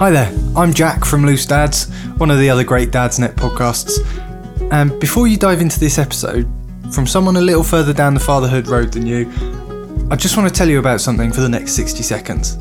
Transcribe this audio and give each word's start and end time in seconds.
Hi 0.00 0.08
there, 0.08 0.32
I'm 0.56 0.72
Jack 0.72 1.04
from 1.04 1.26
Loose 1.26 1.44
Dads, 1.44 1.92
one 2.16 2.30
of 2.30 2.38
the 2.38 2.48
other 2.48 2.64
great 2.64 2.90
Dadsnet 2.90 3.34
podcasts. 3.34 3.98
And 4.72 4.98
before 4.98 5.28
you 5.28 5.36
dive 5.36 5.60
into 5.60 5.78
this 5.78 5.98
episode, 5.98 6.48
from 6.90 7.06
someone 7.06 7.36
a 7.36 7.40
little 7.42 7.62
further 7.62 7.92
down 7.92 8.14
the 8.14 8.20
fatherhood 8.20 8.66
road 8.66 8.94
than 8.94 9.06
you, 9.06 9.30
I 10.10 10.16
just 10.16 10.38
want 10.38 10.48
to 10.48 10.54
tell 10.54 10.70
you 10.70 10.78
about 10.78 11.02
something 11.02 11.30
for 11.30 11.42
the 11.42 11.50
next 11.50 11.72
60 11.72 12.02
seconds. 12.02 12.54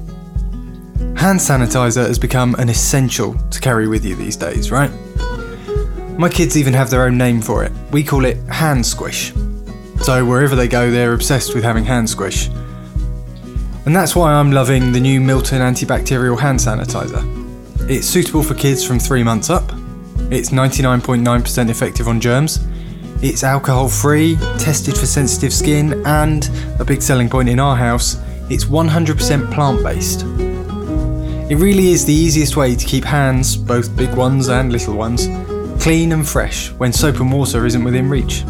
Hand 1.15 1.39
sanitizer 1.39 2.05
has 2.05 2.19
become 2.19 2.55
an 2.55 2.67
essential 2.67 3.35
to 3.51 3.61
carry 3.61 3.87
with 3.87 4.03
you 4.03 4.15
these 4.15 4.35
days, 4.35 4.69
right? 4.69 4.91
My 6.19 6.27
kids 6.27 6.57
even 6.57 6.73
have 6.73 6.89
their 6.89 7.05
own 7.05 7.17
name 7.17 7.41
for 7.41 7.63
it. 7.63 7.71
We 7.89 8.03
call 8.03 8.25
it 8.25 8.35
hand 8.49 8.85
squish. 8.85 9.31
So 10.01 10.25
wherever 10.25 10.57
they 10.57 10.67
go, 10.67 10.91
they're 10.91 11.13
obsessed 11.13 11.55
with 11.55 11.63
having 11.63 11.85
hand 11.85 12.09
squish. 12.09 12.49
And 13.85 13.95
that's 13.95 14.15
why 14.15 14.33
I'm 14.33 14.51
loving 14.51 14.91
the 14.91 14.99
new 14.99 15.21
Milton 15.21 15.61
antibacterial 15.61 16.39
hand 16.39 16.59
sanitizer. 16.59 17.23
It's 17.89 18.05
suitable 18.05 18.43
for 18.43 18.53
kids 18.53 18.85
from 18.85 18.99
three 18.99 19.23
months 19.23 19.49
up. 19.49 19.71
It's 20.31 20.49
99.9% 20.49 21.69
effective 21.69 22.07
on 22.07 22.19
germs. 22.19 22.59
It's 23.21 23.43
alcohol 23.43 23.89
free, 23.89 24.35
tested 24.59 24.97
for 24.97 25.05
sensitive 25.05 25.53
skin, 25.53 26.05
and 26.05 26.49
a 26.79 26.85
big 26.85 27.01
selling 27.01 27.29
point 27.29 27.49
in 27.49 27.59
our 27.59 27.75
house, 27.75 28.17
it's 28.49 28.65
100% 28.65 29.53
plant 29.53 29.83
based. 29.83 30.21
It 31.51 31.55
really 31.55 31.87
is 31.87 32.05
the 32.05 32.13
easiest 32.13 32.55
way 32.55 32.75
to 32.75 32.85
keep 32.85 33.03
hands, 33.03 33.57
both 33.57 33.95
big 33.97 34.13
ones 34.13 34.49
and 34.49 34.71
little 34.71 34.95
ones, 34.95 35.27
clean 35.81 36.11
and 36.11 36.27
fresh 36.27 36.71
when 36.73 36.93
soap 36.93 37.19
and 37.19 37.31
water 37.31 37.65
isn't 37.65 37.83
within 37.83 38.09
reach. 38.09 38.43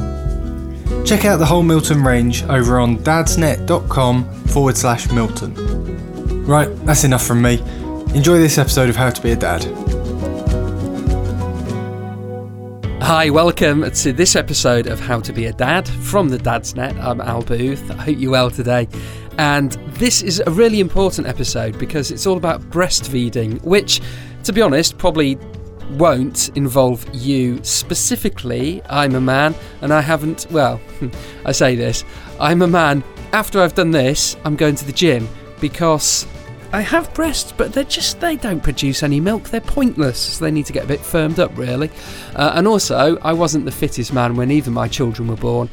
Check 1.05 1.25
out 1.25 1.37
the 1.37 1.45
whole 1.45 1.63
Milton 1.63 2.03
range 2.03 2.43
over 2.43 2.79
on 2.79 2.97
dadsnet.com 2.99 4.31
forward 4.45 4.77
slash 4.77 5.11
Milton. 5.11 5.55
Right, 6.45 6.67
that's 6.85 7.03
enough 7.03 7.25
from 7.25 7.41
me. 7.41 7.59
Enjoy 8.13 8.37
this 8.37 8.57
episode 8.57 8.89
of 8.89 8.95
How 8.95 9.09
to 9.09 9.21
Be 9.21 9.31
a 9.31 9.35
Dad. 9.35 9.63
Hi, 13.01 13.31
welcome 13.31 13.89
to 13.89 14.13
this 14.13 14.35
episode 14.35 14.85
of 14.85 14.99
How 14.99 15.19
to 15.19 15.33
Be 15.33 15.45
a 15.45 15.53
Dad 15.53 15.87
from 15.87 16.29
the 16.29 16.37
Dadsnet. 16.37 16.95
I'm 17.01 17.21
Al 17.21 17.41
Booth. 17.41 17.89
I 17.89 17.95
hope 17.95 18.19
you're 18.19 18.31
well 18.31 18.51
today. 18.51 18.87
And 19.39 19.71
this 19.95 20.21
is 20.21 20.43
a 20.45 20.51
really 20.51 20.79
important 20.79 21.25
episode 21.25 21.79
because 21.79 22.11
it's 22.11 22.27
all 22.27 22.37
about 22.37 22.61
breastfeeding, 22.69 23.63
which, 23.63 24.01
to 24.43 24.53
be 24.53 24.61
honest, 24.61 24.97
probably 24.99 25.39
won't 25.91 26.49
involve 26.55 27.05
you 27.13 27.63
specifically. 27.63 28.81
I'm 28.89 29.15
a 29.15 29.21
man 29.21 29.55
and 29.81 29.93
I 29.93 30.01
haven't, 30.01 30.47
well, 30.51 30.79
I 31.45 31.51
say 31.51 31.75
this, 31.75 32.03
I'm 32.39 32.61
a 32.61 32.67
man. 32.67 33.03
After 33.33 33.61
I've 33.61 33.75
done 33.75 33.91
this, 33.91 34.35
I'm 34.43 34.55
going 34.55 34.75
to 34.75 34.85
the 34.85 34.93
gym 34.93 35.27
because 35.59 36.25
I 36.71 36.81
have 36.81 37.11
breasts, 37.13 37.51
but 37.51 37.73
they're 37.73 37.83
just, 37.83 38.19
they 38.19 38.35
don't 38.35 38.61
produce 38.61 39.01
any 39.01 39.19
milk. 39.19 39.49
They're 39.49 39.61
pointless. 39.61 40.19
So 40.19 40.45
they 40.45 40.51
need 40.51 40.67
to 40.67 40.73
get 40.73 40.85
a 40.85 40.87
bit 40.87 40.99
firmed 40.99 41.39
up, 41.39 41.57
really. 41.57 41.89
Uh, 42.35 42.53
and 42.55 42.67
also, 42.67 43.17
I 43.19 43.33
wasn't 43.33 43.65
the 43.65 43.71
fittest 43.71 44.13
man 44.13 44.35
when 44.35 44.51
either 44.51 44.69
my 44.69 44.87
children 44.87 45.27
were 45.27 45.35
born. 45.35 45.69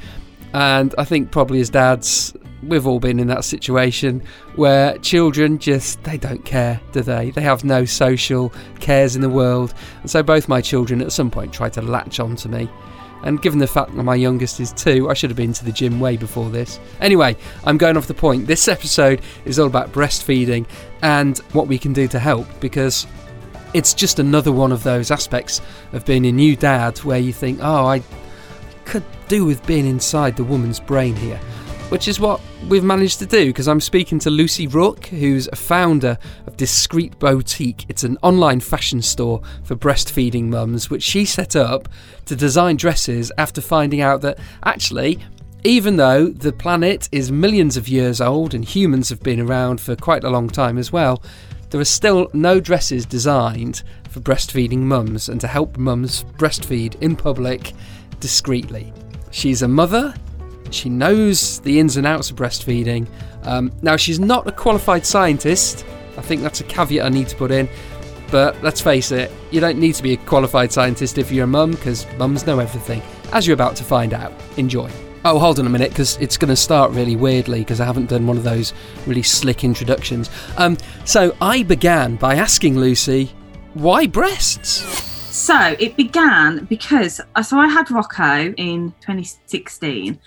And 0.55 0.95
I 0.97 1.05
think 1.05 1.31
probably 1.31 1.61
as 1.61 1.69
dads, 1.69 2.35
we've 2.63 2.87
all 2.87 3.01
been 3.01 3.19
in 3.19 3.27
that 3.29 3.45
situation 3.45 4.23
where 4.55 4.97
children 4.99 5.59
just 5.59 6.03
they 6.05 6.17
don't 6.17 6.45
care 6.45 6.81
do 6.93 7.03
they 7.03 7.31
they 7.31 7.43
have 7.43 7.65
no 7.65 7.85
social 7.85 8.53
cares 8.81 9.15
in 9.15 9.23
the 9.23 9.29
world 9.29 9.75
and 10.01 10.11
so 10.11 10.23
both 10.23 10.49
my 10.49 10.61
children 10.61 11.03
at 11.03 11.13
some 11.13 11.31
point 11.31 11.53
tried 11.53 11.73
to 11.73 11.83
latch 11.83 12.19
on 12.19 12.35
to 12.35 12.49
me 12.49 12.69
and 13.23 13.43
given 13.43 13.59
the 13.59 13.67
fact 13.67 13.95
that 13.97 14.03
my 14.03 14.15
youngest 14.15 14.61
is 14.61 14.73
two, 14.73 15.11
I 15.11 15.15
should 15.15 15.31
have 15.31 15.37
been 15.37 15.53
to 15.55 15.65
the 15.65 15.73
gym 15.73 15.99
way 15.99 16.17
before 16.17 16.49
this. 16.49 16.79
Anyway, 17.01 17.37
I'm 17.65 17.77
going 17.77 17.97
off 17.97 18.07
the 18.07 18.15
point. 18.15 18.47
This 18.47 18.69
episode 18.69 19.21
is 19.45 19.59
all 19.59 19.67
about 19.67 19.91
breastfeeding 19.91 20.67
and 21.03 21.39
what 21.53 21.67
we 21.67 21.77
can 21.77 21.93
do 21.93 22.07
to 22.09 22.21
help 22.21 22.47
because 22.61 23.07
it's 23.75 23.95
just 23.95 24.21
another 24.21 24.53
one 24.53 24.71
of 24.71 24.85
those 24.85 25.11
aspects 25.11 25.61
of 25.93 26.05
being 26.05 26.27
a 26.27 26.31
new 26.31 26.55
dad 26.55 26.99
where 26.99 27.19
you 27.19 27.33
think, 27.33 27.59
oh, 27.63 27.87
I 27.87 28.03
could 28.85 29.05
do 29.27 29.45
with 29.45 29.67
being 29.67 29.87
inside 29.87 30.37
the 30.37 30.45
woman's 30.45 30.79
brain 30.79 31.17
here 31.17 31.41
which 31.89 32.09
is 32.09 32.19
what 32.19 32.41
we've 32.69 32.83
managed 32.83 33.21
to 33.21 33.27
do 33.27 33.47
because 33.47 33.69
I'm 33.69 33.81
speaking 33.81 34.19
to 34.21 34.31
Lucy 34.31 34.67
Rook, 34.67 35.07
who's 35.07 35.49
a 35.53 35.57
founder 35.57 36.19
of 36.47 36.57
Discreet 36.57 37.17
Boutique. 37.21 37.87
It's 37.89 38.03
an 38.03 38.19
online 38.23 38.59
fashion 38.59 39.01
store 39.01 39.41
for 39.63 39.77
breastfeeding 39.77 40.45
mums, 40.45 40.91
which 40.91 41.05
she 41.05 41.25
set 41.25 41.55
up 41.55 41.89
to 42.25 42.35
design 42.35 42.77
dresses 42.77 43.31
after 43.39 43.61
finding 43.61 44.01
out 44.01 44.21
that 44.23 44.39
actually, 44.65 45.21
even 45.63 45.97
though 45.97 46.27
the 46.29 46.53
planet 46.53 47.09
is 47.13 47.31
millions 47.31 47.77
of 47.77 47.87
years 47.87 48.21
old 48.21 48.53
and 48.53 48.65
humans 48.65 49.09
have 49.09 49.23
been 49.23 49.41
around 49.41 49.81
for 49.81 49.95
quite 49.95 50.25
a 50.25 50.31
long 50.31 50.49
time 50.49 50.79
as 50.79 50.91
well, 50.91 51.23
there 51.71 51.81
are 51.81 51.85
still 51.85 52.29
no 52.33 52.59
dresses 52.59 53.07
designed 53.07 53.85
for 54.11 54.19
breastfeeding 54.19 54.79
mums 54.79 55.29
and 55.29 55.41
to 55.41 55.47
help 55.47 55.77
mums 55.77 56.25
breastfeed 56.37 57.01
in 57.01 57.15
public 57.15 57.75
discreetly. 58.19 58.93
She's 59.31 59.63
a 59.63 59.69
mother 59.69 60.15
she 60.75 60.89
knows 60.89 61.61
the 61.61 61.79
ins 61.79 61.97
and 61.97 62.07
outs 62.07 62.31
of 62.31 62.37
breastfeeding. 62.37 63.07
Um, 63.45 63.73
now, 63.83 63.97
she's 63.97 64.19
not 64.19 64.47
a 64.47 64.53
qualified 64.53 65.07
scientist. 65.07 65.85
I 66.17 66.23
think 66.23 66.43
that's 66.43 66.61
a 66.61 66.65
caveat 66.65 67.05
I 67.05 67.09
need 67.09 67.29
to 67.29 67.37
put 67.37 67.51
in. 67.51 67.69
But 68.31 68.61
let's 68.63 68.81
face 68.81 69.13
it, 69.13 69.31
you 69.51 69.61
don't 69.61 69.79
need 69.79 69.95
to 69.95 70.03
be 70.03 70.15
a 70.15 70.17
qualified 70.17 70.73
scientist 70.73 71.19
if 71.19 71.31
you're 71.31 71.45
a 71.45 71.49
mum, 71.49 71.73
because 71.73 72.07
mums 72.17 72.47
know 72.47 72.59
everything, 72.59 73.03
as 73.33 73.47
you're 73.47 73.55
about 73.55 73.77
to 73.77 73.85
find 73.85 74.13
out. 74.13 74.33
Enjoy. 74.57 74.91
Oh, 75.25 75.39
hold 75.39 75.59
on 75.59 75.67
a 75.67 75.71
minute, 75.71 75.91
because 75.91 76.17
it's 76.19 76.37
going 76.37 76.49
to 76.49 76.57
start 76.57 76.91
really 76.93 77.17
weirdly, 77.17 77.61
because 77.61 77.81
I 77.81 77.85
haven't 77.85 78.09
done 78.09 78.27
one 78.27 78.37
of 78.37 78.43
those 78.43 78.73
really 79.07 79.23
slick 79.23 79.65
introductions. 79.65 80.31
Um, 80.57 80.77
so 81.05 81.37
I 81.41 81.63
began 81.63 82.17
by 82.17 82.35
asking 82.35 82.79
Lucy, 82.79 83.31
why 83.75 84.07
breasts? 84.07 85.07
So 85.37 85.77
it 85.79 85.97
began 85.97 86.65
because 86.65 87.21
so 87.43 87.59
I 87.59 87.69
had 87.69 87.91
Rocco 87.91 88.55
in 88.57 88.93
2016 89.03 90.19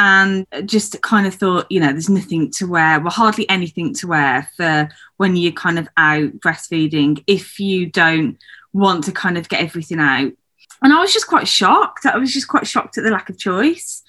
and 0.00 0.46
just 0.64 1.00
kind 1.02 1.26
of 1.26 1.34
thought, 1.34 1.66
you 1.70 1.78
know, 1.78 1.92
there's 1.92 2.08
nothing 2.08 2.50
to 2.52 2.66
wear, 2.66 2.98
well, 3.00 3.10
hardly 3.10 3.46
anything 3.50 3.92
to 3.92 4.06
wear 4.06 4.48
for 4.56 4.88
when 5.18 5.36
you're 5.36 5.52
kind 5.52 5.78
of 5.78 5.86
out 5.98 6.32
breastfeeding 6.38 7.22
if 7.26 7.60
you 7.60 7.84
don't 7.84 8.38
want 8.72 9.04
to 9.04 9.12
kind 9.12 9.36
of 9.36 9.50
get 9.50 9.60
everything 9.60 10.00
out. 10.00 10.32
And 10.80 10.94
I 10.94 11.00
was 11.02 11.12
just 11.12 11.26
quite 11.26 11.46
shocked. 11.46 12.06
I 12.06 12.16
was 12.16 12.32
just 12.32 12.48
quite 12.48 12.66
shocked 12.66 12.96
at 12.96 13.04
the 13.04 13.10
lack 13.10 13.28
of 13.28 13.36
choice. 13.36 14.02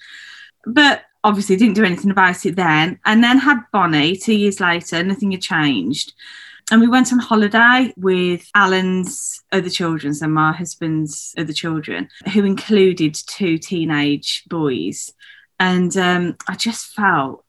But 0.64 1.02
obviously 1.22 1.56
didn't 1.56 1.74
do 1.74 1.84
anything 1.84 2.10
about 2.10 2.46
it 2.46 2.56
then. 2.56 2.98
And 3.04 3.22
then 3.22 3.36
had 3.36 3.60
Bonnie 3.70 4.16
two 4.16 4.34
years 4.34 4.60
later, 4.60 5.04
nothing 5.04 5.32
had 5.32 5.42
changed. 5.42 6.14
And 6.70 6.80
we 6.80 6.88
went 6.88 7.12
on 7.12 7.18
holiday 7.18 7.92
with 7.98 8.48
Alan's 8.54 9.42
other 9.52 9.68
children, 9.68 10.14
so 10.14 10.26
my 10.26 10.52
husband's 10.52 11.34
other 11.36 11.52
children, 11.52 12.08
who 12.32 12.46
included 12.46 13.14
two 13.14 13.58
teenage 13.58 14.44
boys 14.48 15.12
and 15.62 15.96
um, 15.96 16.36
I 16.48 16.56
just 16.56 16.86
felt 16.86 17.44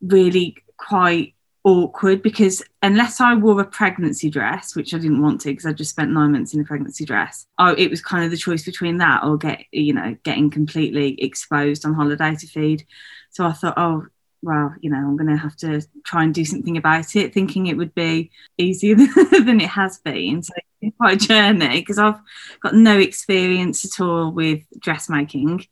really 0.00 0.56
quite 0.76 1.34
awkward 1.64 2.22
because 2.22 2.62
unless 2.80 3.20
I 3.20 3.34
wore 3.34 3.60
a 3.60 3.64
pregnancy 3.64 4.30
dress, 4.30 4.76
which 4.76 4.94
I 4.94 4.98
didn't 4.98 5.20
want 5.20 5.40
to 5.40 5.48
because 5.48 5.66
I 5.66 5.72
just 5.72 5.90
spent 5.90 6.12
nine 6.12 6.30
months 6.30 6.54
in 6.54 6.60
a 6.60 6.64
pregnancy 6.64 7.04
dress, 7.04 7.46
oh, 7.58 7.74
it 7.76 7.90
was 7.90 8.00
kind 8.00 8.24
of 8.24 8.30
the 8.30 8.36
choice 8.36 8.64
between 8.64 8.98
that 8.98 9.24
or 9.24 9.36
get 9.36 9.64
you 9.72 9.92
know 9.92 10.16
getting 10.22 10.48
completely 10.48 11.20
exposed 11.20 11.84
on 11.84 11.94
holiday 11.94 12.36
to 12.36 12.46
feed. 12.46 12.86
So 13.30 13.44
I 13.44 13.52
thought, 13.52 13.74
oh 13.78 14.06
well, 14.40 14.72
you 14.80 14.90
know, 14.90 14.98
I'm 14.98 15.16
going 15.16 15.30
to 15.30 15.36
have 15.36 15.56
to 15.56 15.82
try 16.04 16.22
and 16.22 16.32
do 16.32 16.44
something 16.44 16.76
about 16.76 17.16
it, 17.16 17.34
thinking 17.34 17.66
it 17.66 17.76
would 17.76 17.96
be 17.96 18.30
easier 18.58 18.94
than 18.94 19.60
it 19.60 19.70
has 19.70 19.98
been. 19.98 20.44
So 20.44 20.52
it's 20.82 20.96
quite 20.98 21.20
a 21.20 21.26
journey 21.26 21.80
because 21.80 21.98
I've 21.98 22.20
got 22.60 22.76
no 22.76 22.96
experience 22.96 23.84
at 23.84 24.04
all 24.04 24.30
with 24.30 24.62
dressmaking 24.78 25.66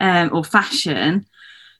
um, 0.00 0.30
or 0.32 0.44
fashion. 0.44 1.26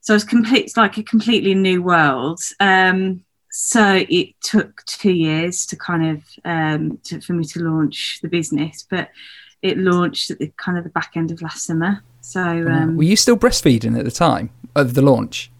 So 0.03 0.15
it's 0.15 0.25
complete, 0.25 0.65
it's 0.65 0.77
like 0.77 0.97
a 0.99 1.03
completely 1.03 1.55
new 1.55 1.83
world. 1.83 2.41
Um, 2.59 3.25
so 3.51 4.05
it 4.09 4.41
took 4.43 4.85
two 4.87 5.13
years 5.13 5.67
to 5.67 5.77
kind 5.77 6.17
of 6.17 6.22
um, 6.45 6.99
to, 7.05 7.21
for 7.21 7.33
me 7.33 7.45
to 7.45 7.61
launch 7.61 8.21
the 8.22 8.28
business, 8.28 8.87
but 8.89 9.11
it 9.63 9.77
launched 9.77 10.31
at 10.31 10.39
the 10.39 10.53
kind 10.57 10.78
of 10.78 10.84
the 10.84 10.91
back 10.91 11.13
end 11.17 11.31
of 11.31 11.43
last 11.43 11.65
summer. 11.65 12.03
So 12.21 12.41
um, 12.41 12.97
were 12.97 13.03
you 13.03 13.17
still 13.17 13.37
breastfeeding 13.37 13.99
at 13.99 14.05
the 14.05 14.11
time 14.11 14.51
of 14.77 14.95
the 14.95 15.03
launch? 15.03 15.51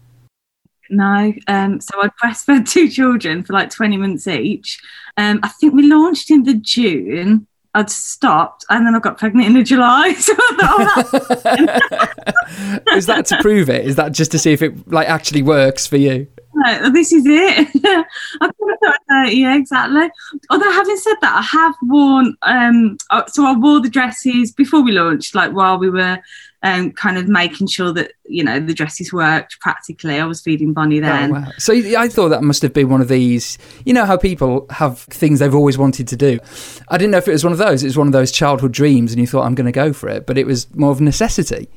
No, 0.89 1.33
um, 1.47 1.79
so 1.79 2.01
I 2.01 2.09
breastfed 2.23 2.69
two 2.71 2.89
children 2.89 3.43
for 3.43 3.53
like 3.53 3.69
twenty 3.69 3.97
months 3.97 4.27
each. 4.27 4.79
Um, 5.17 5.39
I 5.43 5.49
think 5.49 5.73
we 5.73 5.83
launched 5.83 6.31
in 6.31 6.43
the 6.43 6.53
June, 6.53 7.47
I'd 7.73 7.89
stopped 7.89 8.65
and 8.69 8.85
then 8.85 8.95
I 8.95 8.99
got 8.99 9.17
pregnant 9.17 9.55
in 9.55 9.65
July. 9.65 10.13
So 10.21 10.33
oh, 10.37 11.03
Is 12.95 13.05
that 13.05 13.25
to 13.27 13.37
prove 13.41 13.69
it? 13.69 13.85
Is 13.85 13.95
that 13.95 14.11
just 14.11 14.31
to 14.31 14.39
see 14.39 14.51
if 14.51 14.61
it 14.61 14.91
like 14.91 15.07
actually 15.07 15.41
works 15.41 15.87
for 15.87 15.97
you? 15.97 16.27
Like, 16.63 16.93
this 16.93 17.11
is 17.11 17.23
it. 17.25 17.67
I 18.41 18.49
thought, 18.51 18.95
uh, 19.11 19.29
yeah, 19.29 19.55
exactly. 19.55 20.09
Although 20.49 20.71
having 20.71 20.97
said 20.97 21.15
that, 21.21 21.35
I 21.37 21.41
have 21.41 21.75
worn. 21.83 22.35
Um, 22.43 22.97
uh, 23.09 23.25
so 23.27 23.45
I 23.45 23.53
wore 23.55 23.79
the 23.81 23.89
dresses 23.89 24.51
before 24.51 24.81
we 24.81 24.91
launched, 24.91 25.35
like 25.35 25.51
while 25.53 25.77
we 25.77 25.89
were 25.89 26.19
um, 26.63 26.91
kind 26.91 27.17
of 27.17 27.27
making 27.27 27.67
sure 27.67 27.91
that 27.93 28.11
you 28.25 28.43
know 28.43 28.59
the 28.59 28.73
dresses 28.73 29.11
worked 29.11 29.59
practically. 29.61 30.19
I 30.19 30.25
was 30.25 30.41
feeding 30.41 30.73
Bonnie 30.73 30.99
Oh, 30.99 31.01
then. 31.01 31.31
wow. 31.31 31.47
So 31.57 31.73
I 31.73 32.07
thought 32.07 32.29
that 32.29 32.43
must 32.43 32.61
have 32.61 32.73
been 32.73 32.89
one 32.89 33.01
of 33.01 33.07
these. 33.07 33.57
You 33.85 33.93
know 33.93 34.05
how 34.05 34.15
people 34.17 34.67
have 34.69 34.99
things 34.99 35.39
they've 35.39 35.55
always 35.55 35.77
wanted 35.77 36.07
to 36.09 36.15
do. 36.15 36.39
I 36.89 36.97
didn't 36.97 37.11
know 37.11 37.17
if 37.17 37.27
it 37.27 37.31
was 37.31 37.43
one 37.43 37.53
of 37.53 37.57
those. 37.59 37.83
It 37.83 37.87
was 37.87 37.97
one 37.97 38.07
of 38.07 38.13
those 38.13 38.31
childhood 38.31 38.71
dreams, 38.73 39.11
and 39.11 39.19
you 39.19 39.25
thought 39.27 39.43
I'm 39.45 39.55
going 39.55 39.65
to 39.65 39.71
go 39.71 39.91
for 39.93 40.07
it, 40.09 40.27
but 40.27 40.37
it 40.37 40.45
was 40.45 40.73
more 40.75 40.91
of 40.91 40.99
a 40.99 41.03
necessity. 41.03 41.67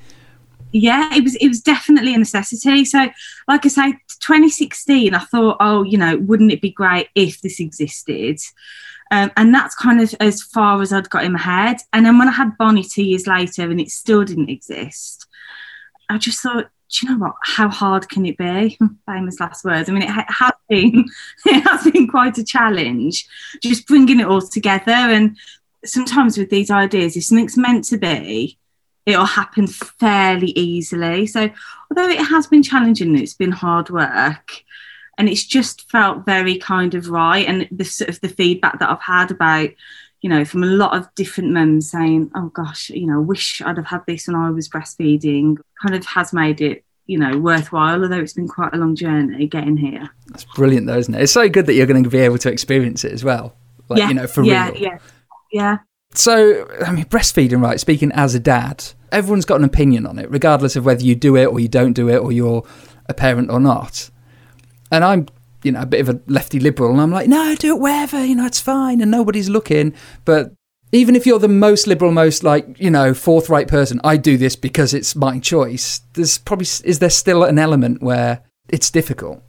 yeah 0.73 1.15
it 1.15 1.23
was 1.23 1.37
it 1.37 1.47
was 1.49 1.61
definitely 1.61 2.13
a 2.15 2.19
necessity 2.19 2.85
so 2.85 3.07
like 3.47 3.65
i 3.65 3.69
say 3.69 3.95
2016 4.27 5.15
i 5.15 5.19
thought 5.19 5.57
oh 5.61 5.83
you 5.83 5.99
know 5.99 6.17
wouldn't 6.19 6.53
it 6.53 6.61
be 6.61 6.71
great 6.71 7.09
if 7.15 7.41
this 7.41 7.61
existed? 7.61 8.39
Um, 9.11 9.31
and 9.37 9.55
that's 9.55 9.75
kind 9.75 10.01
of 10.01 10.15
as 10.19 10.43
far 10.43 10.81
as 10.81 10.93
i'd 10.93 11.11
got 11.11 11.25
in 11.25 11.33
my 11.33 11.39
head. 11.39 11.77
And 11.93 12.07
then 12.07 12.19
when 12.19 12.29
i 12.29 12.33
had 12.33 12.57
bonnie 12.59 12.85
two 12.85 13.05
years 13.05 13.27
later 13.27 13.63
and 13.71 13.81
it 13.81 13.91
still 13.91 14.25
didn't 14.25 14.51
exist 14.51 15.27
i 16.09 16.19
just 16.19 16.41
thought 16.41 16.71
do 16.91 17.07
you 17.07 17.13
know 17.13 17.19
what? 17.19 17.35
How 17.43 17.69
hard 17.69 18.09
can 18.09 18.25
it 18.27 18.37
be? 18.37 18.79
Famous 19.07 19.41
last 19.41 19.65
words. 19.65 19.89
I 19.89 19.93
mean 19.93 20.03
it 20.03 20.11
ha- 20.11 20.27
has 20.29 20.53
been 20.69 21.07
it 21.47 21.61
has 21.63 21.91
been 21.91 22.07
quite 22.07 22.39
a 22.39 22.45
challenge 22.45 23.27
just 23.63 23.87
bringing 23.87 24.21
it 24.21 24.27
all 24.27 24.43
together. 24.43 24.93
And 24.93 25.37
sometimes 25.85 26.39
with 26.39 26.51
these 26.51 26.71
ideas 26.71 27.17
if 27.17 27.25
something's 27.25 27.57
meant 27.57 27.85
to 27.87 27.99
be 27.99 28.59
it'll 29.07 29.27
happen 29.27 29.67
fairly 29.67 30.49
easily. 30.51 31.27
So, 31.27 31.51
although 31.97 32.11
it 32.13 32.25
has 32.25 32.47
been 32.47 32.63
challenging, 32.63 33.09
and 33.09 33.21
it's 33.21 33.35
been 33.35 33.53
hard 33.53 33.91
work, 33.91 34.63
and 35.19 35.29
it's 35.29 35.45
just 35.45 35.91
felt 35.91 36.27
very 36.27 36.59
kind 36.59 36.95
of 36.95 37.09
right. 37.09 37.47
And 37.47 37.69
the 37.71 37.85
sort 37.85 38.11
of 38.11 38.21
the 38.21 38.29
feedback 38.29 38.79
that 38.79 38.91
I've 38.91 39.03
had 39.03 39.31
about, 39.31 39.71
you 40.21 40.31
know, 40.31 40.45
from 40.45 40.63
a 40.63 40.69
lot 40.69 40.97
of 40.97 41.13
different 41.15 41.53
mums 41.53 41.91
saying, 41.91 42.31
"Oh 42.35 42.49
gosh, 42.49 42.91
you 42.91 43.07
know, 43.07 43.21
wish 43.21 43.63
I'd 43.65 43.77
have 43.77 43.87
had 43.87 44.03
this 44.07 44.27
when 44.27 44.37
I 44.37 44.51
was 44.51 44.69
breastfeeding," 44.69 45.59
kind 45.83 45.95
of 45.95 46.05
has 46.07 46.33
made 46.33 46.61
it. 46.61 46.85
You 47.07 47.19
know, 47.19 47.39
worthwhile, 47.39 48.03
although 48.03 48.19
it's 48.19 48.33
been 48.33 48.49
quite 48.49 48.73
a 48.73 48.79
long 48.79 48.97
journey 48.97 49.47
getting 49.47 49.77
here. 49.77 50.09
That's 50.29 50.45
brilliant, 50.45 50.87
though, 50.87 50.97
isn't 50.97 51.15
it? 51.15 51.21
It's 51.21 51.33
so 51.33 51.51
good 51.51 51.67
that 51.67 51.75
you're 51.75 51.85
going 51.85 52.03
to 52.03 52.09
be 52.09 52.21
able 52.21 52.39
to 52.39 52.51
experience 52.51 53.05
it 53.05 53.13
as 53.13 53.23
well. 53.23 53.55
Like, 53.91 53.99
yeah, 53.99 54.09
you 54.09 54.15
know, 54.15 54.27
for 54.27 54.43
yeah, 54.43 54.71
real. 54.71 54.81
yeah, 54.81 54.99
yeah. 55.53 55.79
So, 56.15 56.67
I 56.81 56.93
mean, 56.93 57.05
breastfeeding, 57.05 57.61
right? 57.61 57.79
Speaking 57.79 58.11
as 58.13 58.35
a 58.35 58.41
dad, 58.41 58.85
everyone's 59.15 59.45
got 59.45 59.59
an 59.59 59.65
opinion 59.65 60.07
on 60.07 60.19
it, 60.19 60.31
regardless 60.31 60.77
of 60.77 60.85
whether 60.85 61.03
you 61.03 61.15
do 61.15 61.37
it 61.37 61.47
or 61.47 61.61
you 61.61 61.69
don't 61.69 61.93
do 61.93 62.09
it 62.09 62.19
or 62.19 62.33
you're 62.33 62.67
a 63.07 63.15
parent 63.15 63.51
or 63.51 63.61
not. 63.61 64.11
And 64.91 65.05
I'm, 65.05 65.27
you 65.63 65.73
know, 65.73 65.83
a 65.83 65.87
bit 65.87 66.01
of 66.01 66.09
a 66.09 66.21
lefty 66.27 66.61
liberal, 66.61 66.91
and 66.91 67.01
I'm 67.01 67.11
like, 67.11 67.29
no, 67.29 67.55
do 67.55 67.75
it 67.75 67.81
wherever, 67.81 68.25
you 68.25 68.35
know, 68.35 68.47
it's 68.47 68.61
fine, 68.61 69.01
and 69.01 69.11
nobody's 69.11 69.49
looking. 69.49 69.95
But 70.25 70.53
even 70.93 71.17
if 71.17 71.27
you're 71.27 71.39
the 71.39 71.49
most 71.49 71.87
liberal, 71.87 72.13
most 72.13 72.45
like, 72.45 72.79
you 72.79 72.91
know, 72.91 73.15
forthright 73.15 73.69
person, 73.69 74.01
I 74.05 74.17
do 74.17 74.37
this 74.37 74.57
because 74.57 74.95
it's 74.95 75.17
my 75.17 75.39
choice. 75.39 76.01
There's 76.13 76.39
probably 76.39 76.67
is 76.85 76.99
there 76.99 77.11
still 77.11 77.45
an 77.45 77.59
element 77.59 78.03
where 78.03 78.43
it's 78.69 78.91
difficult? 78.91 79.43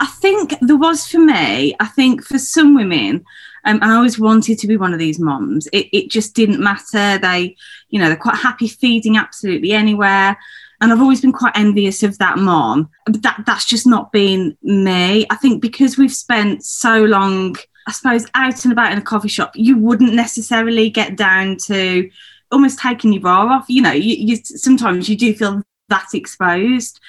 I 0.00 0.06
think 0.06 0.54
there 0.60 0.76
was 0.76 1.06
for 1.06 1.18
me. 1.18 1.76
I 1.78 1.86
think 1.86 2.24
for 2.24 2.38
some 2.38 2.74
women, 2.74 3.24
um, 3.66 3.80
and 3.82 3.90
I 3.90 3.96
always 3.96 4.18
wanted 4.18 4.60
to 4.60 4.68
be 4.68 4.76
one 4.76 4.92
of 4.92 5.00
these 5.00 5.18
moms. 5.18 5.66
It, 5.72 5.88
it 5.92 6.08
just 6.08 6.34
didn't 6.34 6.60
matter. 6.60 7.18
They, 7.18 7.56
you 7.88 7.98
know, 7.98 8.06
they're 8.06 8.16
quite 8.16 8.36
happy 8.36 8.68
feeding 8.68 9.16
absolutely 9.16 9.72
anywhere. 9.72 10.38
And 10.80 10.92
I've 10.92 11.00
always 11.00 11.20
been 11.20 11.32
quite 11.32 11.56
envious 11.56 12.04
of 12.04 12.16
that 12.18 12.38
mom. 12.38 12.90
But 13.06 13.22
that 13.22 13.42
that's 13.44 13.64
just 13.64 13.86
not 13.86 14.12
been 14.12 14.56
me. 14.62 15.26
I 15.30 15.36
think 15.36 15.60
because 15.60 15.98
we've 15.98 16.12
spent 16.12 16.64
so 16.64 17.02
long, 17.04 17.56
I 17.88 17.92
suppose, 17.92 18.26
out 18.34 18.64
and 18.64 18.72
about 18.72 18.92
in 18.92 18.98
a 18.98 19.02
coffee 19.02 19.28
shop, 19.28 19.50
you 19.56 19.76
wouldn't 19.76 20.14
necessarily 20.14 20.88
get 20.88 21.16
down 21.16 21.56
to 21.64 22.08
almost 22.52 22.78
taking 22.78 23.12
your 23.12 23.22
bra 23.22 23.46
off. 23.46 23.66
You 23.68 23.82
know, 23.82 23.92
you, 23.92 24.14
you 24.14 24.36
sometimes 24.36 25.08
you 25.08 25.16
do 25.16 25.34
feel 25.34 25.62
that 25.88 26.06
exposed 26.14 27.00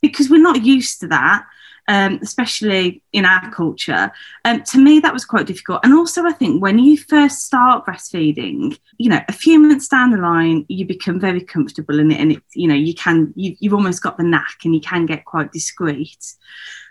because 0.00 0.30
we're 0.30 0.40
not 0.40 0.64
used 0.64 1.00
to 1.00 1.08
that 1.08 1.44
um, 1.88 2.18
especially 2.22 3.02
in 3.12 3.24
our 3.24 3.50
culture. 3.50 4.10
Um, 4.44 4.62
to 4.64 4.78
me, 4.78 5.00
that 5.00 5.12
was 5.12 5.24
quite 5.24 5.46
difficult. 5.46 5.80
And 5.84 5.92
also, 5.94 6.24
I 6.24 6.32
think 6.32 6.62
when 6.62 6.78
you 6.78 6.96
first 6.96 7.44
start 7.44 7.84
breastfeeding, 7.86 8.78
you 8.98 9.10
know, 9.10 9.20
a 9.28 9.32
few 9.32 9.58
months 9.58 9.88
down 9.88 10.10
the 10.10 10.18
line, 10.18 10.64
you 10.68 10.86
become 10.86 11.20
very 11.20 11.40
comfortable 11.40 11.98
in 11.98 12.10
it, 12.10 12.20
and 12.20 12.32
it's 12.32 12.56
you 12.56 12.68
know, 12.68 12.74
you 12.74 12.94
can 12.94 13.32
you, 13.36 13.56
you've 13.60 13.74
almost 13.74 14.02
got 14.02 14.16
the 14.16 14.24
knack, 14.24 14.58
and 14.64 14.74
you 14.74 14.80
can 14.80 15.06
get 15.06 15.24
quite 15.24 15.52
discreet. 15.52 16.34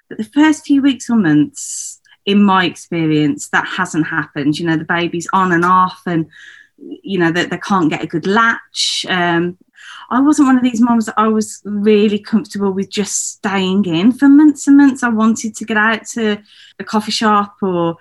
But 0.10 0.18
the 0.18 0.26
first 0.26 0.66
few 0.66 0.82
weeks 0.82 1.10
or 1.10 1.16
months, 1.16 2.00
in 2.26 2.44
my 2.44 2.66
experience, 2.66 3.50
that 3.50 3.68
hasn't 3.68 4.08
happened. 4.08 4.60
You 4.60 4.68
know, 4.68 4.78
the 4.78 4.86
baby's 4.86 5.28
on 5.34 5.52
and 5.52 5.66
off, 5.66 6.02
and 6.06 6.28
you 6.78 7.18
know 7.18 7.32
that 7.32 7.50
they, 7.50 7.56
they 7.56 7.62
can't 7.62 7.90
get 7.90 8.04
a 8.04 8.08
good 8.08 8.28
latch. 8.28 9.06
Um, 9.10 9.58
I 10.10 10.22
wasn't 10.22 10.48
one 10.48 10.58
of 10.58 10.64
these 10.64 10.82
moms 10.82 11.06
that 11.06 11.16
I 11.18 11.28
was 11.28 11.62
really 11.64 12.20
comfortable 12.20 12.72
with 12.72 12.90
just 12.90 13.34
staying 13.34 13.86
in 13.86 14.12
for 14.12 14.28
months 14.28 14.68
and 14.68 14.78
months. 14.78 15.04
I 15.04 15.10
wanted 15.10 15.56
to 15.56 15.66
get 15.66 15.78
out 15.78 16.06
to 16.14 16.42
a 16.80 16.84
coffee 16.84 17.12
shop 17.12 17.56
or, 17.62 17.98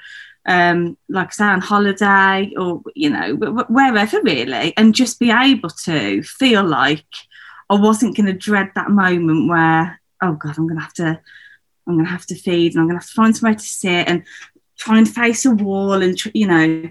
um, 0.46 0.96
like 1.08 1.28
I 1.28 1.30
say, 1.30 1.44
on 1.44 1.60
holiday 1.60 2.52
or, 2.56 2.82
you 2.94 3.10
know, 3.10 3.34
wherever 3.36 4.20
really, 4.22 4.74
and 4.76 4.94
just 4.94 5.20
be 5.20 5.30
able 5.30 5.70
to 5.84 6.22
feel 6.22 6.64
like 6.64 7.06
I 7.70 7.74
wasn't 7.74 8.16
going 8.16 8.26
to 8.26 8.32
dread 8.32 8.70
that 8.74 8.90
moment 8.90 9.48
where, 9.48 10.00
oh 10.22 10.34
God, 10.34 10.58
I'm 10.58 10.66
going 10.66 10.78
to 10.78 10.84
have 10.84 10.94
to, 10.94 11.20
I'm 11.86 11.94
going 11.94 12.04
to 12.04 12.10
have 12.10 12.26
to 12.26 12.34
feed 12.34 12.72
and 12.72 12.80
I'm 12.80 12.86
going 12.86 12.98
to 12.98 13.04
have 13.04 13.08
to 13.08 13.14
find 13.14 13.36
somewhere 13.36 13.54
to 13.54 13.64
sit 13.64 14.08
and 14.08 14.24
try 14.76 14.98
and 14.98 15.08
face 15.08 15.44
a 15.46 15.52
wall 15.52 16.02
and, 16.02 16.18
you 16.34 16.46
know, 16.46 16.90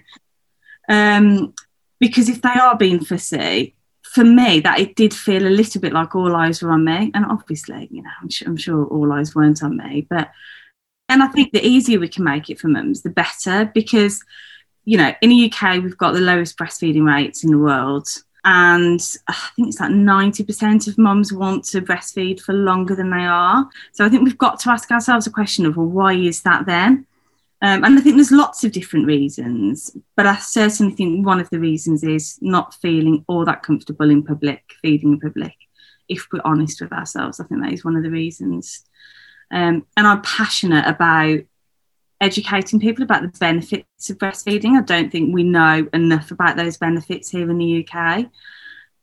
um, 0.90 1.54
because 2.00 2.30
if 2.30 2.42
they 2.42 2.50
are 2.50 2.78
being 2.78 3.04
fussy, 3.04 3.76
for 4.12 4.26
me, 4.26 4.60
that 4.60 4.78
it 4.78 4.96
did 4.96 5.14
feel 5.14 5.48
a 5.48 5.50
little 5.50 5.80
bit 5.80 5.94
like 5.94 6.16
all 6.16 6.36
eyes 6.36 6.62
were 6.62 6.72
on 6.72 6.84
me. 6.84 7.12
And 7.14 7.26
obviously, 7.26 7.88
you 7.92 8.02
know, 8.02 8.10
I'm 8.22 8.28
sure, 8.28 8.48
I'm 8.50 8.58
sure 8.58 8.86
all 8.86 9.14
eyes 9.14 9.34
weren't 9.34 9.64
on 9.64 9.78
me. 9.78 10.06
But, 10.10 10.30
and 11.08 11.24
I 11.24 11.28
think 11.28 11.54
the 11.54 11.66
easier 11.66 11.98
we 11.98 12.10
can 12.10 12.26
make 12.26 12.50
it 12.50 12.60
for 12.60 12.68
mums, 12.68 13.04
the 13.04 13.10
better, 13.10 13.72
because, 13.74 14.22
you 14.84 14.98
know, 14.98 15.14
in 15.22 15.30
the 15.30 15.50
UK, 15.50 15.82
we've 15.82 15.98
got 15.98 16.12
the 16.12 16.20
lowest 16.20 16.58
breastfeeding 16.58 17.06
rates 17.06 17.46
in 17.46 17.52
the 17.52 17.58
world. 17.58 18.10
And 18.44 19.00
uh, 19.30 19.34
I 19.34 19.50
think 19.56 19.70
it's 19.70 19.80
like 19.80 19.92
90% 19.92 20.90
of 20.90 20.98
mums 20.98 21.32
want 21.32 21.64
to 21.66 21.82
breastfeed 21.82 22.42
for 22.42 22.52
longer 22.52 22.96
than 22.96 23.12
they 23.12 23.26
are. 23.26 23.70
So 23.94 24.06
I 24.06 24.10
think 24.10 24.26
we've 24.26 24.38
got 24.38 24.60
to 24.62 24.72
ask 24.72 24.92
ourselves 24.92 25.26
a 25.26 25.32
question 25.32 25.66
of, 25.66 25.78
well, 25.78 25.86
why 25.86 26.16
is 26.16 26.42
that 26.42 26.66
then? 26.66 27.08
Um, 27.64 27.84
and 27.84 27.98
I 27.98 28.02
think 28.02 28.16
there's 28.16 28.32
lots 28.32 28.64
of 28.64 28.72
different 28.72 29.06
reasons, 29.06 29.96
but 30.18 30.26
I 30.26 30.38
certainly 30.38 30.96
think 30.96 31.26
one 31.26 31.40
of 31.40 31.50
the 31.52 31.60
reasons 31.60 32.04
is 32.04 32.40
not 32.42 32.74
feeling 32.76 33.24
all 33.28 33.46
that 33.46 33.62
comfortable 33.62 34.10
in 34.10 34.24
public, 34.24 34.64
feeding 34.82 35.14
in 35.14 35.20
public. 35.20 35.54
If 36.10 36.28
we're 36.32 36.42
honest 36.44 36.82
with 36.82 36.92
ourselves, 36.92 37.40
I 37.40 37.44
think 37.44 37.62
that 37.62 37.74
is 37.74 37.86
one 37.86 37.96
of 37.96 38.04
the 38.04 38.10
reasons. 38.10 38.84
Um, 39.52 39.86
and 39.96 40.08
I'm 40.08 40.22
passionate 40.24 40.88
about 40.88 41.42
educating 42.20 42.80
people 42.80 43.04
about 43.04 43.22
the 43.22 43.38
benefits 43.40 44.10
of 44.10 44.18
breastfeeding. 44.18 44.78
I 44.78 44.82
don't 44.82 45.12
think 45.12 45.34
we 45.34 45.44
know 45.44 45.88
enough 45.94 46.32
about 46.32 46.58
those 46.58 46.78
benefits 46.78 47.30
here 47.30 47.50
in 47.50 47.58
the 47.58 47.88
UK. 47.88 48.26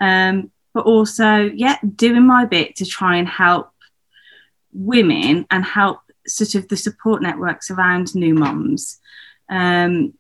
Um, 0.01 0.51
but 0.75 0.85
also, 0.85 1.51
yeah, 1.55 1.77
doing 1.97 2.27
my 2.27 2.45
bit 2.45 2.77
to 2.77 2.87
try 2.87 3.17
and 3.17 3.29
help 3.29 3.71
women 4.73 5.47
and 5.51 5.65
help 5.65 6.01
sort 6.29 6.55
of 6.55 6.69
the 6.69 6.77
support 6.77 7.23
networks 7.23 7.71
around 7.71 8.15
new 8.15 8.35
moms 8.35 8.99
um, 9.51 10.13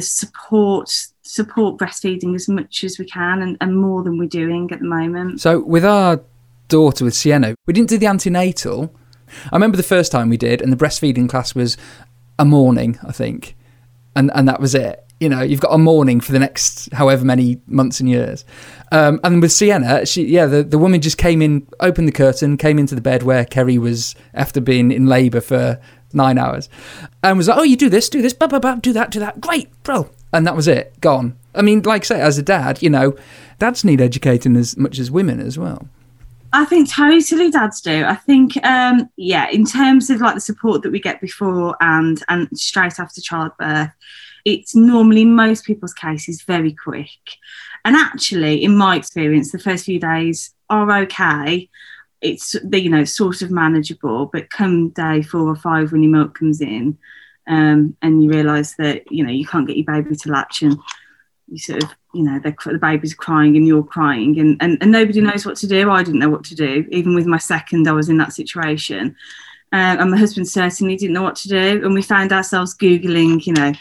support 0.00 0.90
support 1.22 1.78
breastfeeding 1.78 2.34
as 2.34 2.48
much 2.48 2.84
as 2.84 2.98
we 2.98 3.04
can 3.04 3.42
and, 3.42 3.56
and, 3.60 3.76
more 3.76 4.02
than 4.02 4.18
we're 4.18 4.28
doing 4.28 4.70
at 4.70 4.78
the 4.78 4.84
moment. 4.84 5.40
So 5.40 5.60
with 5.60 5.84
our 5.84 6.20
daughter 6.68 7.04
with 7.04 7.14
Sienna, 7.14 7.54
we 7.66 7.72
didn't 7.72 7.88
do 7.88 7.98
the 7.98 8.06
antenatal. 8.06 8.94
I 9.50 9.56
remember 9.56 9.76
the 9.76 9.82
first 9.82 10.12
time 10.12 10.28
we 10.28 10.36
did, 10.36 10.62
and 10.62 10.72
the 10.72 10.76
breastfeeding 10.76 11.28
class 11.28 11.54
was 11.54 11.76
a 12.38 12.44
morning, 12.44 12.98
I 13.02 13.12
think, 13.12 13.56
and 14.14 14.30
and 14.34 14.46
that 14.48 14.60
was 14.60 14.74
it. 14.74 15.05
You 15.20 15.30
know, 15.30 15.42
you've 15.42 15.60
got 15.60 15.72
a 15.72 15.78
morning 15.78 16.20
for 16.20 16.32
the 16.32 16.38
next 16.38 16.92
however 16.92 17.24
many 17.24 17.58
months 17.66 18.00
and 18.00 18.08
years. 18.08 18.44
Um, 18.92 19.18
and 19.24 19.40
with 19.40 19.50
Sienna, 19.50 20.04
she 20.04 20.26
yeah, 20.26 20.46
the, 20.46 20.62
the 20.62 20.78
woman 20.78 21.00
just 21.00 21.16
came 21.16 21.40
in, 21.40 21.66
opened 21.80 22.06
the 22.06 22.12
curtain, 22.12 22.56
came 22.56 22.78
into 22.78 22.94
the 22.94 23.00
bed 23.00 23.22
where 23.22 23.44
Kerry 23.44 23.78
was 23.78 24.14
after 24.34 24.60
being 24.60 24.90
in 24.90 25.06
labour 25.06 25.40
for 25.40 25.80
nine 26.12 26.38
hours, 26.38 26.68
and 27.22 27.38
was 27.38 27.48
like, 27.48 27.58
"Oh, 27.58 27.62
you 27.62 27.76
do 27.76 27.88
this, 27.88 28.08
do 28.08 28.20
this, 28.20 28.34
blah 28.34 28.48
blah 28.48 28.58
blah, 28.58 28.74
do 28.76 28.92
that, 28.92 29.10
do 29.10 29.20
that, 29.20 29.40
great, 29.40 29.70
bro," 29.82 30.10
and 30.32 30.46
that 30.46 30.54
was 30.54 30.68
it, 30.68 31.00
gone. 31.00 31.36
I 31.54 31.62
mean, 31.62 31.82
like 31.82 32.02
I 32.02 32.04
say, 32.04 32.20
as 32.20 32.36
a 32.36 32.42
dad, 32.42 32.82
you 32.82 32.90
know, 32.90 33.16
dads 33.58 33.84
need 33.84 34.00
educating 34.00 34.56
as 34.56 34.76
much 34.76 34.98
as 34.98 35.10
women 35.10 35.40
as 35.40 35.58
well. 35.58 35.88
I 36.52 36.64
think 36.64 36.90
totally 36.90 37.50
dads 37.50 37.80
do. 37.80 38.04
I 38.04 38.14
think, 38.14 38.56
um, 38.64 39.10
yeah, 39.16 39.48
in 39.50 39.64
terms 39.66 40.10
of 40.10 40.20
like 40.20 40.34
the 40.34 40.40
support 40.40 40.82
that 40.82 40.90
we 40.90 41.00
get 41.00 41.20
before 41.20 41.76
and 41.80 42.22
and 42.28 42.48
straight 42.58 42.98
after 42.98 43.20
childbirth, 43.20 43.90
it's 44.46 44.76
normally 44.76 45.24
most 45.24 45.64
people's 45.64 45.92
cases 45.92 46.42
very 46.42 46.72
quick. 46.72 47.18
And 47.84 47.96
actually, 47.96 48.62
in 48.62 48.76
my 48.76 48.96
experience, 48.96 49.50
the 49.50 49.58
first 49.58 49.84
few 49.84 49.98
days 49.98 50.54
are 50.70 50.90
okay. 51.02 51.68
it's 52.22 52.56
you 52.72 52.88
know 52.88 53.04
sort 53.04 53.42
of 53.42 53.50
manageable. 53.50 54.26
But 54.26 54.50
come 54.50 54.90
day 54.90 55.20
four 55.22 55.48
or 55.48 55.56
five 55.56 55.90
when 55.90 56.04
your 56.04 56.12
milk 56.12 56.38
comes 56.38 56.60
in, 56.60 56.96
um, 57.48 57.96
and 58.02 58.22
you 58.22 58.30
realise 58.30 58.76
that 58.76 59.10
you 59.10 59.24
know 59.24 59.32
you 59.32 59.44
can't 59.44 59.66
get 59.66 59.76
your 59.76 59.84
baby 59.84 60.14
to 60.14 60.30
latch 60.30 60.62
and 60.62 60.78
you 61.48 61.58
sort 61.58 61.82
of 61.82 61.90
you 62.14 62.22
know 62.22 62.38
the 62.38 62.78
baby's 62.80 63.14
crying 63.14 63.56
and 63.56 63.66
you're 63.66 63.82
crying 63.82 64.38
and, 64.38 64.56
and 64.60 64.78
and 64.80 64.90
nobody 64.90 65.20
knows 65.20 65.46
what 65.46 65.56
to 65.56 65.68
do 65.68 65.90
i 65.92 66.02
didn't 66.02 66.18
know 66.18 66.28
what 66.28 66.42
to 66.42 66.56
do 66.56 66.84
even 66.90 67.14
with 67.14 67.26
my 67.26 67.38
second 67.38 67.86
i 67.86 67.92
was 67.92 68.08
in 68.08 68.16
that 68.16 68.32
situation 68.32 69.14
uh, 69.72 69.94
and 70.00 70.10
my 70.10 70.16
husband 70.16 70.48
certainly 70.48 70.96
didn't 70.96 71.14
know 71.14 71.22
what 71.22 71.36
to 71.36 71.48
do 71.48 71.84
and 71.84 71.94
we 71.94 72.02
found 72.02 72.32
ourselves 72.32 72.76
googling 72.76 73.46
you 73.46 73.52
know 73.52 73.72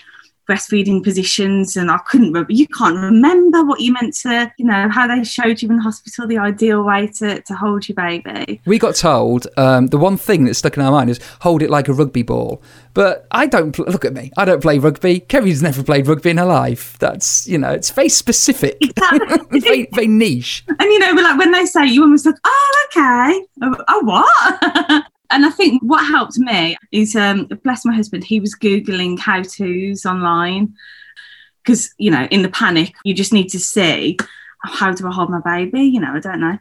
breastfeeding 0.48 1.04
positions 1.04 1.75
and 1.75 1.90
I 1.90 1.98
couldn't 2.00 2.28
remember 2.28 2.52
you 2.52 2.68
can't 2.68 2.98
remember 2.98 3.64
what 3.64 3.80
you 3.80 3.94
meant 3.94 4.14
to 4.18 4.52
you 4.58 4.66
know 4.66 4.90
how 4.90 5.08
they 5.08 5.24
showed 5.24 5.62
you 5.62 5.70
in 5.70 5.78
hospital 5.78 6.28
the 6.28 6.38
ideal 6.38 6.84
way 6.84 7.08
to, 7.20 7.42
to 7.42 7.54
hold 7.56 7.88
your 7.88 7.96
baby. 7.96 8.62
We 8.66 8.80
got 8.80 8.96
told 8.96 9.48
um, 9.58 9.88
the 9.88 9.98
one 9.98 10.18
thing 10.18 10.46
that 10.46 10.56
stuck 10.56 10.78
in 10.78 10.84
our 10.84 10.92
mind 10.92 11.10
is 11.10 11.20
hold 11.42 11.62
it 11.62 11.70
like 11.70 11.88
a 11.88 11.94
rugby 11.94 12.24
ball. 12.24 12.62
But 12.94 13.28
I 13.32 13.46
don't 13.48 13.78
look 13.78 14.06
at 14.06 14.14
me 14.14 14.32
I 14.38 14.46
don't 14.46 14.62
play 14.62 14.78
rugby. 14.78 15.20
Kerry's 15.20 15.62
never 15.62 15.84
played 15.84 16.08
rugby 16.08 16.30
in 16.30 16.38
her 16.38 16.46
life. 16.46 16.98
That's 17.00 17.48
you 17.48 17.58
know 17.58 17.72
it's 17.72 17.90
very 17.92 18.10
specific. 18.10 18.78
Exactly. 18.96 19.60
very, 19.60 19.88
very 19.94 20.08
niche. 20.08 20.64
And 20.68 20.92
you 20.92 21.00
know 21.00 21.12
like 21.12 21.38
when 21.38 21.52
they 21.52 21.66
say 21.66 21.86
you 21.86 22.02
almost 22.04 22.25
like 22.25 22.36
oh 22.44 22.88
okay. 22.88 23.46
Oh, 23.62 23.75
oh 23.88 24.00
what 24.04 25.04
And 25.36 25.46
I 25.46 25.50
think 25.50 25.84
what 25.84 26.08
helped 26.08 26.38
me 26.38 26.77
is, 26.94 27.13
um, 27.13 27.48
bless 27.65 27.84
my 27.84 27.94
husband, 27.94 28.24
he 28.24 28.39
was 28.39 28.56
Googling 28.56 29.20
how 29.20 29.42
to's 29.42 30.06
online. 30.06 30.74
Because, 31.62 31.94
you 31.98 32.10
know, 32.10 32.25
in 32.32 32.42
the 32.42 32.48
panic, 32.48 32.96
you 33.04 33.13
just 33.13 33.34
need 33.34 33.50
to 33.50 33.60
see 33.60 34.18
how 34.63 34.94
do 34.94 35.06
I 35.06 35.12
hold 35.12 35.30
my 35.30 35.42
baby? 35.42 35.82
You 35.82 36.00
know, 36.00 36.13
I 36.13 36.22
don't 36.22 36.39
know. 36.39 36.58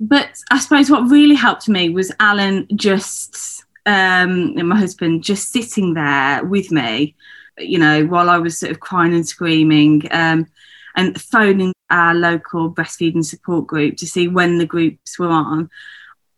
But 0.00 0.30
I 0.50 0.58
suppose 0.58 0.90
what 0.90 1.08
really 1.08 1.36
helped 1.36 1.68
me 1.68 1.88
was 1.88 2.10
Alan 2.18 2.66
just, 2.74 3.62
um, 3.86 4.56
my 4.66 4.76
husband, 4.76 5.22
just 5.22 5.52
sitting 5.52 5.94
there 5.94 6.44
with 6.44 6.72
me, 6.72 7.14
you 7.58 7.78
know, 7.78 8.06
while 8.06 8.28
I 8.28 8.38
was 8.38 8.58
sort 8.58 8.72
of 8.72 8.80
crying 8.80 9.14
and 9.14 9.26
screaming. 9.26 10.08
Um, 10.10 10.48
and 10.96 11.20
phoning 11.20 11.72
our 11.90 12.14
local 12.14 12.72
breastfeeding 12.72 13.24
support 13.24 13.66
group 13.66 13.96
to 13.96 14.06
see 14.06 14.28
when 14.28 14.58
the 14.58 14.66
groups 14.66 15.18
were 15.18 15.28
on 15.28 15.68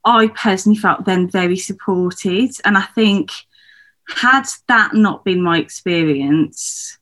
I 0.06 0.28
personally 0.28 0.78
felt 0.78 1.04
then 1.04 1.28
very 1.28 1.56
supported. 1.56 2.52
And 2.64 2.78
I 2.78 2.82
think, 2.82 3.32
had 4.08 4.44
that 4.68 4.94
not 4.94 5.24
been 5.24 5.42
my 5.42 5.58
experience, 5.58 6.96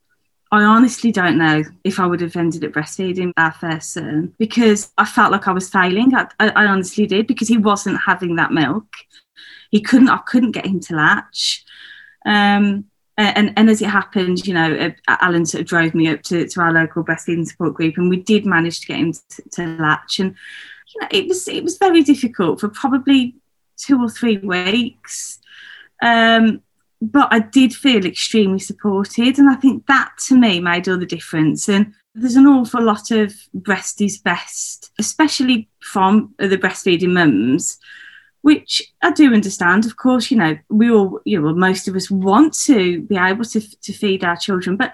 I 0.50 0.62
honestly 0.62 1.12
don't 1.12 1.36
know 1.36 1.64
if 1.84 2.00
I 2.00 2.06
would 2.06 2.22
have 2.22 2.36
ended 2.36 2.64
up 2.64 2.72
breastfeeding 2.72 3.32
our 3.36 3.52
first 3.52 3.92
son 3.92 4.32
because 4.38 4.90
I 4.96 5.04
felt 5.04 5.32
like 5.32 5.46
I 5.46 5.52
was 5.52 5.68
failing. 5.68 6.14
I, 6.14 6.28
I, 6.38 6.66
honestly 6.66 7.06
did 7.06 7.26
because 7.26 7.48
he 7.48 7.58
wasn't 7.58 8.00
having 8.06 8.36
that 8.36 8.52
milk. 8.52 8.86
He 9.70 9.80
couldn't. 9.80 10.08
I 10.08 10.18
couldn't 10.18 10.52
get 10.52 10.66
him 10.66 10.80
to 10.80 10.94
latch. 10.94 11.64
Um, 12.24 12.84
and, 13.18 13.52
and 13.56 13.68
as 13.68 13.82
it 13.82 13.90
happened, 13.90 14.46
you 14.46 14.54
know, 14.54 14.92
uh, 15.08 15.16
Alan 15.20 15.44
sort 15.44 15.62
of 15.62 15.66
drove 15.66 15.94
me 15.94 16.08
up 16.08 16.22
to, 16.22 16.48
to 16.48 16.60
our 16.60 16.72
local 16.72 17.04
breastfeeding 17.04 17.46
support 17.46 17.74
group, 17.74 17.96
and 17.96 18.08
we 18.08 18.16
did 18.16 18.46
manage 18.46 18.80
to 18.80 18.86
get 18.86 18.98
him 18.98 19.12
to, 19.12 19.42
to 19.52 19.66
latch. 19.80 20.20
And 20.20 20.36
you 20.86 21.00
know, 21.00 21.08
it 21.10 21.28
was 21.28 21.48
it 21.48 21.64
was 21.64 21.78
very 21.78 22.02
difficult 22.02 22.60
for 22.60 22.68
probably 22.68 23.36
two 23.76 24.00
or 24.00 24.08
three 24.08 24.38
weeks. 24.38 25.40
Um, 26.02 26.62
but 27.00 27.28
I 27.30 27.40
did 27.40 27.74
feel 27.74 28.06
extremely 28.06 28.58
supported, 28.58 29.38
and 29.38 29.50
I 29.50 29.56
think 29.56 29.86
that 29.86 30.12
to 30.26 30.36
me 30.36 30.60
made 30.60 30.88
all 30.88 30.98
the 30.98 31.06
difference. 31.06 31.68
And 31.68 31.94
there's 32.14 32.36
an 32.36 32.46
awful 32.46 32.82
lot 32.82 33.10
of 33.10 33.34
breast 33.52 34.00
is 34.00 34.18
best, 34.18 34.92
especially 34.98 35.68
from 35.80 36.34
the 36.38 36.56
breastfeeding 36.56 37.12
mums, 37.12 37.78
which 38.42 38.82
I 39.02 39.10
do 39.10 39.34
understand. 39.34 39.84
Of 39.84 39.96
course, 39.96 40.30
you 40.30 40.36
know, 40.36 40.56
we 40.68 40.90
all, 40.90 41.20
you 41.24 41.40
know, 41.40 41.54
most 41.54 41.88
of 41.88 41.96
us 41.96 42.10
want 42.10 42.54
to 42.64 43.02
be 43.02 43.16
able 43.16 43.44
to, 43.44 43.60
to 43.80 43.92
feed 43.92 44.22
our 44.22 44.36
children, 44.36 44.76
but 44.76 44.92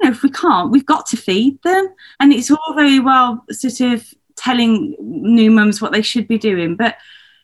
you 0.00 0.08
know, 0.08 0.12
if 0.12 0.22
we 0.22 0.30
can't, 0.30 0.70
we've 0.70 0.86
got 0.86 1.06
to 1.06 1.16
feed 1.16 1.62
them. 1.62 1.88
And 2.18 2.32
it's 2.32 2.50
all 2.50 2.74
very 2.74 3.00
well 3.00 3.44
sort 3.50 3.80
of 3.80 4.12
telling 4.36 4.96
new 5.00 5.50
mums 5.50 5.80
what 5.80 5.92
they 5.92 6.02
should 6.02 6.28
be 6.28 6.38
doing. 6.38 6.76
But, 6.76 6.96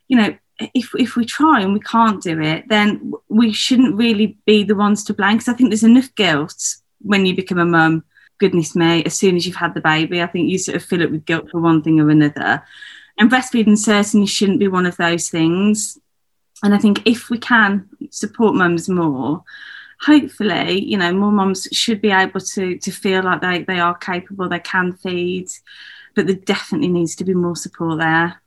you 0.09 0.17
know, 0.17 0.37
if, 0.75 0.91
if 0.99 1.17
we 1.17 1.25
try 1.25 1.61
and 1.61 1.73
we 1.73 1.81
can't 1.81 2.23
do 2.23 2.41
it, 2.41 2.69
then 2.69 3.13
we 3.29 3.53
shouldn't 3.53 3.97
really 3.97 4.39
be 4.47 4.65
the 4.65 4.75
ones 4.75 5.05
to 5.05 5.15
blame. 5.15 5.37
Because 5.37 5.49
I 5.49 5.55
think 5.55 5.71
there's 5.71 5.85
enough 5.85 6.15
guilt 6.15 6.77
when 7.01 7.27
you 7.27 7.35
become 7.35 7.59
a 7.59 7.65
mum. 7.65 8.05
Goodness 8.39 8.77
me, 8.77 9.03
as 9.05 9.15
soon 9.15 9.35
as 9.35 9.47
you've 9.47 9.57
had 9.57 9.75
the 9.75 9.81
baby, 9.81 10.23
I 10.23 10.27
think 10.27 10.49
you 10.49 10.59
sort 10.59 10.77
of 10.77 10.85
fill 10.85 11.03
it 11.03 11.11
with 11.11 11.25
guilt 11.25 11.51
for 11.51 11.61
one 11.61 11.83
thing 11.83 12.01
or 12.01 12.09
another. 12.09 12.63
And 13.19 13.31
breastfeeding 13.31 13.77
certainly 13.77 14.27
shouldn't 14.27 14.61
be 14.61 14.69
one 14.69 14.87
of 14.87 14.97
those 14.97 15.29
things. 15.29 15.99
And 16.63 16.75
I 16.75 16.79
think 16.79 17.07
if 17.07 17.31
we 17.31 17.39
can 17.39 17.89
support 18.11 18.55
mums 18.55 18.89
more, 18.89 19.43
hopefully, 20.01 20.85
you 20.85 20.97
know, 20.97 21.13
more 21.13 21.33
mums 21.33 21.67
should 21.73 22.01
be 22.01 22.13
able 22.13 22.41
to 22.41 22.79
to 22.79 22.91
feel 22.93 23.25
like 23.25 23.41
they, 23.41 23.63
they 23.63 23.81
are 23.81 23.97
capable, 23.97 24.49
they 24.49 24.61
can 24.61 24.93
feed, 24.93 25.49
but 26.19 26.27
there 26.27 26.35
definitely 26.35 26.89
needs 26.89 27.15
to 27.15 27.23
be 27.23 27.33
more 27.33 27.55
support 27.55 28.01
there. 28.01 28.43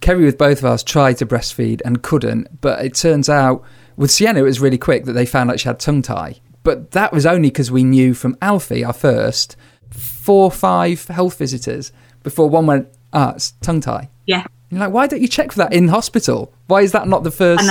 Kerry, 0.00 0.24
with 0.24 0.38
both 0.38 0.58
of 0.58 0.66
us, 0.66 0.84
tried 0.84 1.14
to 1.14 1.26
breastfeed 1.26 1.82
and 1.84 2.00
couldn't, 2.00 2.60
but 2.60 2.84
it 2.84 2.94
turns 2.94 3.28
out 3.28 3.64
with 3.96 4.12
Sienna, 4.12 4.38
it 4.38 4.44
was 4.44 4.60
really 4.60 4.78
quick 4.78 5.04
that 5.04 5.14
they 5.14 5.26
found 5.26 5.50
out 5.50 5.58
she 5.58 5.66
had 5.68 5.80
tongue 5.80 6.00
tie. 6.00 6.36
But 6.62 6.92
that 6.92 7.12
was 7.12 7.26
only 7.26 7.48
because 7.48 7.72
we 7.72 7.82
knew 7.82 8.14
from 8.14 8.38
Alfie, 8.40 8.84
our 8.84 8.92
first, 8.92 9.56
four 9.90 10.44
or 10.44 10.52
five 10.52 11.08
health 11.08 11.36
visitors 11.38 11.90
before 12.22 12.48
one 12.48 12.66
went, 12.66 12.86
ah, 13.12 13.32
it's 13.34 13.50
tongue 13.62 13.80
tie. 13.80 14.10
Yeah. 14.24 14.46
You're 14.70 14.80
like, 14.80 14.92
why 14.92 15.06
don't 15.06 15.22
you 15.22 15.28
check 15.28 15.52
for 15.52 15.58
that 15.58 15.72
in 15.72 15.88
hospital? 15.88 16.52
Why 16.66 16.82
is 16.82 16.92
that 16.92 17.08
not 17.08 17.24
the 17.24 17.30
first, 17.30 17.70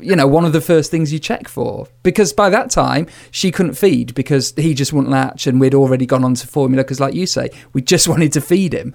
you 0.00 0.16
know, 0.16 0.26
one 0.26 0.44
of 0.44 0.52
the 0.52 0.60
first 0.60 0.90
things 0.90 1.12
you 1.12 1.20
check 1.20 1.46
for? 1.46 1.86
Because 2.02 2.32
by 2.32 2.50
that 2.50 2.70
time, 2.70 3.06
she 3.30 3.52
couldn't 3.52 3.74
feed 3.74 4.14
because 4.14 4.52
he 4.56 4.74
just 4.74 4.92
wouldn't 4.92 5.12
latch 5.12 5.46
and 5.46 5.60
we'd 5.60 5.74
already 5.74 6.06
gone 6.06 6.24
on 6.24 6.34
to 6.34 6.46
formula 6.48 6.82
because, 6.82 6.98
like 6.98 7.14
you 7.14 7.26
say, 7.26 7.50
we 7.72 7.82
just 7.82 8.08
wanted 8.08 8.32
to 8.32 8.40
feed 8.40 8.74
him. 8.74 8.94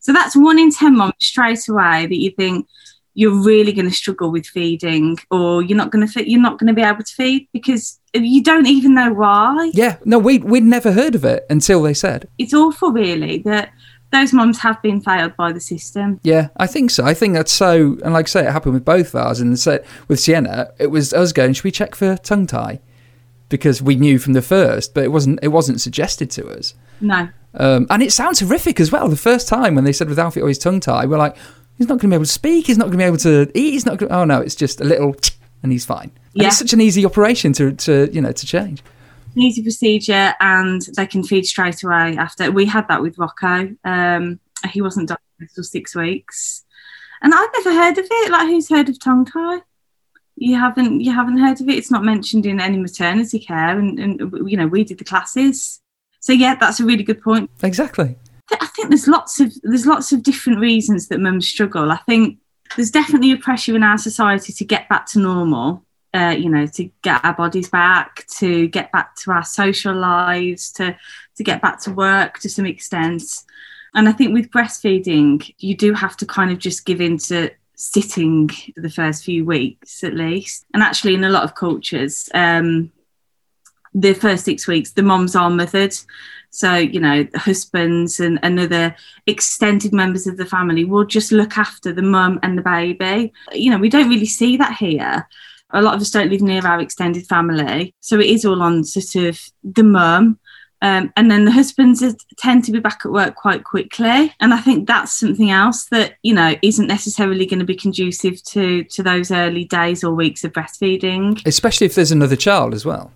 So 0.00 0.12
that's 0.12 0.34
one 0.34 0.58
in 0.58 0.70
10 0.70 0.96
moms 0.96 1.12
straight 1.20 1.68
away 1.68 2.06
that 2.06 2.16
you 2.16 2.30
think 2.30 2.66
you're 3.18 3.42
really 3.42 3.72
going 3.72 3.88
to 3.88 3.94
struggle 3.94 4.30
with 4.30 4.46
feeding 4.46 5.18
or 5.30 5.60
you're 5.60 5.76
not 5.76 5.90
going 5.90 6.06
to 6.06 6.12
fit, 6.12 6.28
you're 6.28 6.40
not 6.40 6.56
going 6.58 6.68
to 6.68 6.72
be 6.72 6.82
able 6.82 7.02
to 7.02 7.14
feed 7.14 7.48
because 7.52 7.98
you 8.14 8.42
don't 8.42 8.68
even 8.68 8.94
know 8.94 9.12
why. 9.12 9.72
Yeah, 9.74 9.96
no, 10.04 10.18
we, 10.18 10.38
we'd 10.38 10.62
never 10.62 10.92
heard 10.92 11.16
of 11.16 11.24
it 11.24 11.44
until 11.50 11.82
they 11.82 11.94
said. 11.94 12.28
It's 12.38 12.54
awful, 12.54 12.92
really, 12.92 13.38
that 13.38 13.72
those 14.10 14.32
mums 14.32 14.58
have 14.58 14.80
been 14.80 15.00
failed 15.00 15.36
by 15.36 15.52
the 15.52 15.60
system. 15.60 16.20
Yeah, 16.22 16.48
I 16.56 16.66
think 16.66 16.90
so. 16.90 17.04
I 17.04 17.14
think 17.14 17.34
that's 17.34 17.52
so. 17.52 17.98
And 18.04 18.14
like 18.14 18.26
I 18.26 18.28
say, 18.28 18.46
it 18.46 18.52
happened 18.52 18.74
with 18.74 18.84
both 18.84 19.08
of 19.08 19.16
ours. 19.16 19.40
And 19.40 19.58
so 19.58 19.82
with 20.08 20.20
Sienna, 20.20 20.72
it 20.78 20.86
was 20.86 21.12
us 21.12 21.32
going, 21.32 21.52
should 21.52 21.64
we 21.64 21.70
check 21.70 21.94
for 21.94 22.16
tongue 22.16 22.46
tie? 22.46 22.80
Because 23.48 23.82
we 23.82 23.96
knew 23.96 24.18
from 24.18 24.32
the 24.32 24.42
first, 24.42 24.94
but 24.94 25.04
it 25.04 25.08
wasn't. 25.08 25.38
It 25.42 25.48
wasn't 25.48 25.80
suggested 25.80 26.30
to 26.32 26.48
us. 26.48 26.74
No. 27.00 27.28
Um, 27.54 27.86
and 27.88 28.02
it 28.02 28.12
sounds 28.12 28.40
horrific 28.40 28.78
as 28.78 28.92
well. 28.92 29.08
The 29.08 29.16
first 29.16 29.48
time 29.48 29.74
when 29.74 29.84
they 29.84 29.92
said 29.92 30.08
with 30.08 30.18
Alfie, 30.18 30.42
oh, 30.42 30.46
his 30.46 30.58
tongue 30.58 30.80
tie, 30.80 31.06
we're 31.06 31.16
like, 31.16 31.36
he's 31.78 31.88
not 31.88 31.98
going 31.98 32.10
to 32.10 32.14
be 32.14 32.14
able 32.14 32.26
to 32.26 32.30
speak. 32.30 32.66
He's 32.66 32.76
not 32.76 32.84
going 32.84 32.98
to 32.98 32.98
be 32.98 33.04
able 33.04 33.16
to 33.18 33.50
eat. 33.54 33.72
He's 33.72 33.86
not. 33.86 33.98
Gonna, 33.98 34.14
oh 34.14 34.24
no, 34.24 34.40
it's 34.40 34.54
just 34.54 34.80
a 34.80 34.84
little, 34.84 35.16
and 35.62 35.72
he's 35.72 35.86
fine. 35.86 36.10
And 36.34 36.42
yeah. 36.42 36.48
it's 36.48 36.58
such 36.58 36.72
an 36.72 36.80
easy 36.80 37.04
operation 37.06 37.52
to, 37.54 37.72
to 37.72 38.10
you 38.12 38.20
know 38.20 38.32
to 38.32 38.46
change 38.46 38.82
easy 39.40 39.62
procedure 39.62 40.34
and 40.40 40.82
they 40.96 41.06
can 41.06 41.22
feed 41.22 41.46
straight 41.46 41.82
away 41.82 42.16
after. 42.16 42.50
We 42.50 42.66
had 42.66 42.88
that 42.88 43.02
with 43.02 43.18
Rocco. 43.18 43.74
Um, 43.84 44.40
he 44.70 44.82
wasn't 44.82 45.08
diagnosed 45.08 45.54
for 45.54 45.62
six 45.62 45.94
weeks, 45.94 46.64
and 47.22 47.32
I've 47.34 47.50
never 47.54 47.72
heard 47.72 47.98
of 47.98 48.06
it. 48.10 48.30
Like, 48.30 48.48
who's 48.48 48.68
heard 48.68 48.88
of 48.88 48.98
tongue 48.98 49.24
tie? 49.24 49.60
You 50.36 50.56
haven't. 50.56 51.00
You 51.00 51.12
haven't 51.12 51.38
heard 51.38 51.60
of 51.60 51.68
it. 51.68 51.76
It's 51.76 51.90
not 51.90 52.04
mentioned 52.04 52.46
in 52.46 52.60
any 52.60 52.78
maternity 52.78 53.38
care, 53.38 53.78
and, 53.78 53.98
and 53.98 54.48
you 54.48 54.56
know 54.56 54.66
we 54.66 54.84
did 54.84 54.98
the 54.98 55.04
classes. 55.04 55.80
So 56.20 56.32
yeah, 56.32 56.54
that's 56.56 56.80
a 56.80 56.84
really 56.84 57.04
good 57.04 57.22
point. 57.22 57.50
Exactly. 57.62 58.16
I 58.60 58.66
think 58.66 58.88
there's 58.88 59.08
lots 59.08 59.40
of 59.40 59.52
there's 59.62 59.86
lots 59.86 60.12
of 60.12 60.22
different 60.22 60.60
reasons 60.60 61.08
that 61.08 61.20
mums 61.20 61.46
struggle. 61.46 61.90
I 61.90 61.98
think 61.98 62.38
there's 62.76 62.90
definitely 62.90 63.32
a 63.32 63.36
pressure 63.36 63.76
in 63.76 63.82
our 63.82 63.98
society 63.98 64.52
to 64.52 64.64
get 64.64 64.88
back 64.88 65.06
to 65.06 65.18
normal 65.18 65.84
uh, 66.14 66.34
you 66.38 66.48
know, 66.48 66.66
to 66.66 66.90
get 67.02 67.24
our 67.24 67.34
bodies 67.34 67.68
back, 67.68 68.26
to 68.38 68.68
get 68.68 68.90
back 68.92 69.14
to 69.16 69.30
our 69.30 69.44
social 69.44 69.94
lives, 69.94 70.72
to 70.72 70.96
to 71.36 71.44
get 71.44 71.62
back 71.62 71.80
to 71.82 71.92
work 71.92 72.38
to 72.40 72.48
some 72.48 72.66
extent. 72.66 73.22
And 73.94 74.08
I 74.08 74.12
think 74.12 74.34
with 74.34 74.50
breastfeeding, 74.50 75.54
you 75.58 75.76
do 75.76 75.94
have 75.94 76.16
to 76.18 76.26
kind 76.26 76.50
of 76.50 76.58
just 76.58 76.84
give 76.84 77.00
in 77.00 77.18
to 77.18 77.50
sitting 77.74 78.48
for 78.48 78.80
the 78.80 78.90
first 78.90 79.24
few 79.24 79.44
weeks 79.44 80.02
at 80.02 80.14
least. 80.14 80.66
And 80.74 80.82
actually, 80.82 81.14
in 81.14 81.24
a 81.24 81.30
lot 81.30 81.44
of 81.44 81.54
cultures, 81.54 82.28
um, 82.34 82.90
the 83.94 84.14
first 84.14 84.44
six 84.44 84.66
weeks, 84.66 84.92
the 84.92 85.02
moms 85.02 85.36
are 85.36 85.50
mothered. 85.50 85.96
So, 86.50 86.74
you 86.74 87.00
know, 87.00 87.24
the 87.24 87.38
husbands 87.38 88.20
and, 88.20 88.38
and 88.42 88.58
other 88.58 88.96
extended 89.26 89.92
members 89.92 90.26
of 90.26 90.38
the 90.38 90.46
family 90.46 90.84
will 90.84 91.04
just 91.04 91.30
look 91.30 91.58
after 91.58 91.92
the 91.92 92.02
mum 92.02 92.40
and 92.42 92.56
the 92.56 92.62
baby. 92.62 93.32
You 93.52 93.70
know, 93.70 93.78
we 93.78 93.90
don't 93.90 94.08
really 94.08 94.26
see 94.26 94.56
that 94.56 94.76
here 94.76 95.26
a 95.70 95.82
lot 95.82 95.94
of 95.94 96.00
us 96.00 96.10
don't 96.10 96.30
live 96.30 96.42
near 96.42 96.66
our 96.66 96.80
extended 96.80 97.26
family. 97.26 97.94
So 98.00 98.18
it 98.18 98.26
is 98.26 98.44
all 98.44 98.62
on 98.62 98.84
sort 98.84 99.26
of 99.26 99.40
the 99.62 99.82
mum 99.84 100.38
Um, 100.80 101.12
and 101.16 101.28
then 101.28 101.44
the 101.44 101.50
husbands 101.50 102.04
tend 102.36 102.64
to 102.64 102.72
be 102.72 102.78
back 102.78 103.00
at 103.04 103.10
work 103.10 103.34
quite 103.34 103.64
quickly. 103.64 104.32
And 104.40 104.54
I 104.54 104.60
think 104.60 104.86
that's 104.86 105.18
something 105.18 105.50
else 105.50 105.86
that, 105.86 106.14
you 106.22 106.32
know, 106.32 106.54
isn't 106.62 106.86
necessarily 106.86 107.46
going 107.46 107.58
to 107.58 107.66
be 107.66 107.74
conducive 107.74 108.40
to, 108.44 108.84
to 108.84 109.02
those 109.02 109.32
early 109.32 109.64
days 109.64 110.04
or 110.04 110.14
weeks 110.14 110.44
of 110.44 110.52
breastfeeding, 110.52 111.44
Especially 111.44 111.86
if 111.86 111.96
there's 111.96 112.12
another 112.12 112.36
child 112.36 112.74
as 112.74 112.84
well. 112.84 113.10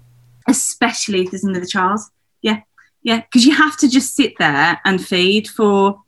especially 0.48 1.22
if 1.22 1.30
there's 1.30 1.44
another 1.44 1.64
child. 1.66 2.00
Yeah. 2.42 2.62
Yeah. 3.04 3.20
Because 3.20 3.46
you 3.46 3.54
have 3.54 3.76
to 3.78 3.88
just 3.88 4.16
sit 4.16 4.32
there 4.40 4.80
and 4.84 5.04
feed 5.04 5.46
for, 5.46 6.01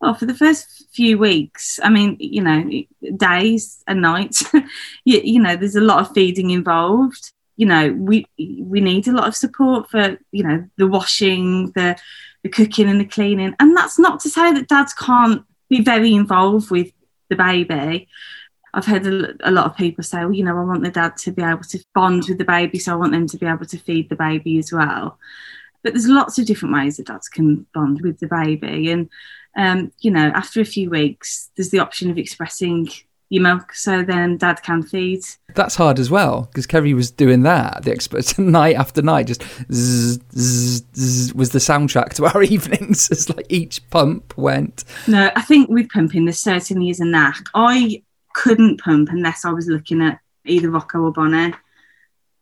well, 0.00 0.14
for 0.14 0.26
the 0.26 0.34
first 0.34 0.88
few 0.92 1.18
weeks. 1.18 1.78
I 1.82 1.90
mean, 1.90 2.16
you 2.18 2.42
know, 2.42 2.70
days 3.16 3.82
and 3.86 4.00
nights. 4.00 4.44
you, 5.04 5.20
you 5.22 5.40
know, 5.40 5.56
there's 5.56 5.76
a 5.76 5.80
lot 5.80 6.00
of 6.00 6.14
feeding 6.14 6.50
involved. 6.50 7.32
You 7.56 7.66
know, 7.66 7.92
we 7.92 8.26
we 8.38 8.80
need 8.80 9.06
a 9.06 9.12
lot 9.12 9.28
of 9.28 9.36
support 9.36 9.90
for 9.90 10.18
you 10.32 10.42
know 10.42 10.66
the 10.76 10.86
washing, 10.86 11.72
the 11.72 11.96
the 12.42 12.48
cooking 12.48 12.88
and 12.88 13.00
the 13.00 13.04
cleaning. 13.04 13.54
And 13.60 13.76
that's 13.76 13.98
not 13.98 14.20
to 14.20 14.30
say 14.30 14.52
that 14.52 14.68
dads 14.68 14.94
can't 14.94 15.44
be 15.68 15.82
very 15.82 16.14
involved 16.14 16.70
with 16.70 16.90
the 17.28 17.36
baby. 17.36 18.08
I've 18.72 18.86
heard 18.86 19.06
a, 19.06 19.50
lot 19.50 19.66
of 19.66 19.76
people 19.76 20.04
say, 20.04 20.20
well, 20.20 20.32
you 20.32 20.44
know, 20.44 20.56
I 20.56 20.62
want 20.62 20.84
the 20.84 20.90
dad 20.90 21.16
to 21.18 21.32
be 21.32 21.42
able 21.42 21.64
to 21.64 21.84
bond 21.92 22.26
with 22.28 22.38
the 22.38 22.44
baby, 22.44 22.78
so 22.78 22.92
I 22.92 22.96
want 22.96 23.12
them 23.12 23.26
to 23.26 23.36
be 23.36 23.46
able 23.46 23.66
to 23.66 23.78
feed 23.78 24.08
the 24.08 24.16
baby 24.16 24.58
as 24.58 24.72
well. 24.72 25.18
But 25.82 25.92
there's 25.92 26.06
lots 26.06 26.38
of 26.38 26.46
different 26.46 26.74
ways 26.74 26.96
that 26.96 27.08
dads 27.08 27.28
can 27.28 27.66
bond 27.74 28.00
with 28.00 28.20
the 28.20 28.28
baby. 28.28 28.90
And, 28.92 29.10
um, 29.60 29.92
you 30.00 30.10
know, 30.10 30.32
after 30.34 30.62
a 30.62 30.64
few 30.64 30.88
weeks, 30.88 31.50
there's 31.54 31.68
the 31.68 31.80
option 31.80 32.10
of 32.10 32.16
expressing 32.16 32.88
your 33.28 33.42
milk, 33.42 33.74
so 33.74 34.02
then 34.02 34.38
dad 34.38 34.62
can 34.62 34.82
feed. 34.82 35.20
That's 35.54 35.74
hard 35.74 35.98
as 35.98 36.10
well 36.10 36.48
because 36.50 36.66
Kerry 36.66 36.94
was 36.94 37.10
doing 37.10 37.42
that 37.42 37.82
the 37.82 37.92
experts 37.92 38.38
night 38.38 38.76
after 38.76 39.02
night. 39.02 39.26
Just 39.26 39.42
zzz, 39.70 40.18
zzz, 40.32 40.82
zzz, 40.96 41.34
was 41.34 41.50
the 41.50 41.58
soundtrack 41.58 42.14
to 42.14 42.24
our 42.24 42.42
evenings. 42.54 43.10
It's 43.10 43.28
like 43.28 43.44
each 43.50 43.88
pump 43.90 44.36
went. 44.38 44.84
No, 45.06 45.30
I 45.36 45.42
think 45.42 45.68
with 45.68 45.90
pumping, 45.90 46.24
there 46.24 46.32
certainly 46.32 46.88
is 46.88 47.00
a 47.00 47.04
knack. 47.04 47.44
I 47.54 48.02
couldn't 48.32 48.80
pump 48.80 49.10
unless 49.10 49.44
I 49.44 49.50
was 49.50 49.66
looking 49.66 50.00
at 50.00 50.20
either 50.46 50.70
Rocco 50.70 51.02
or 51.02 51.12
Bonnie. 51.12 51.52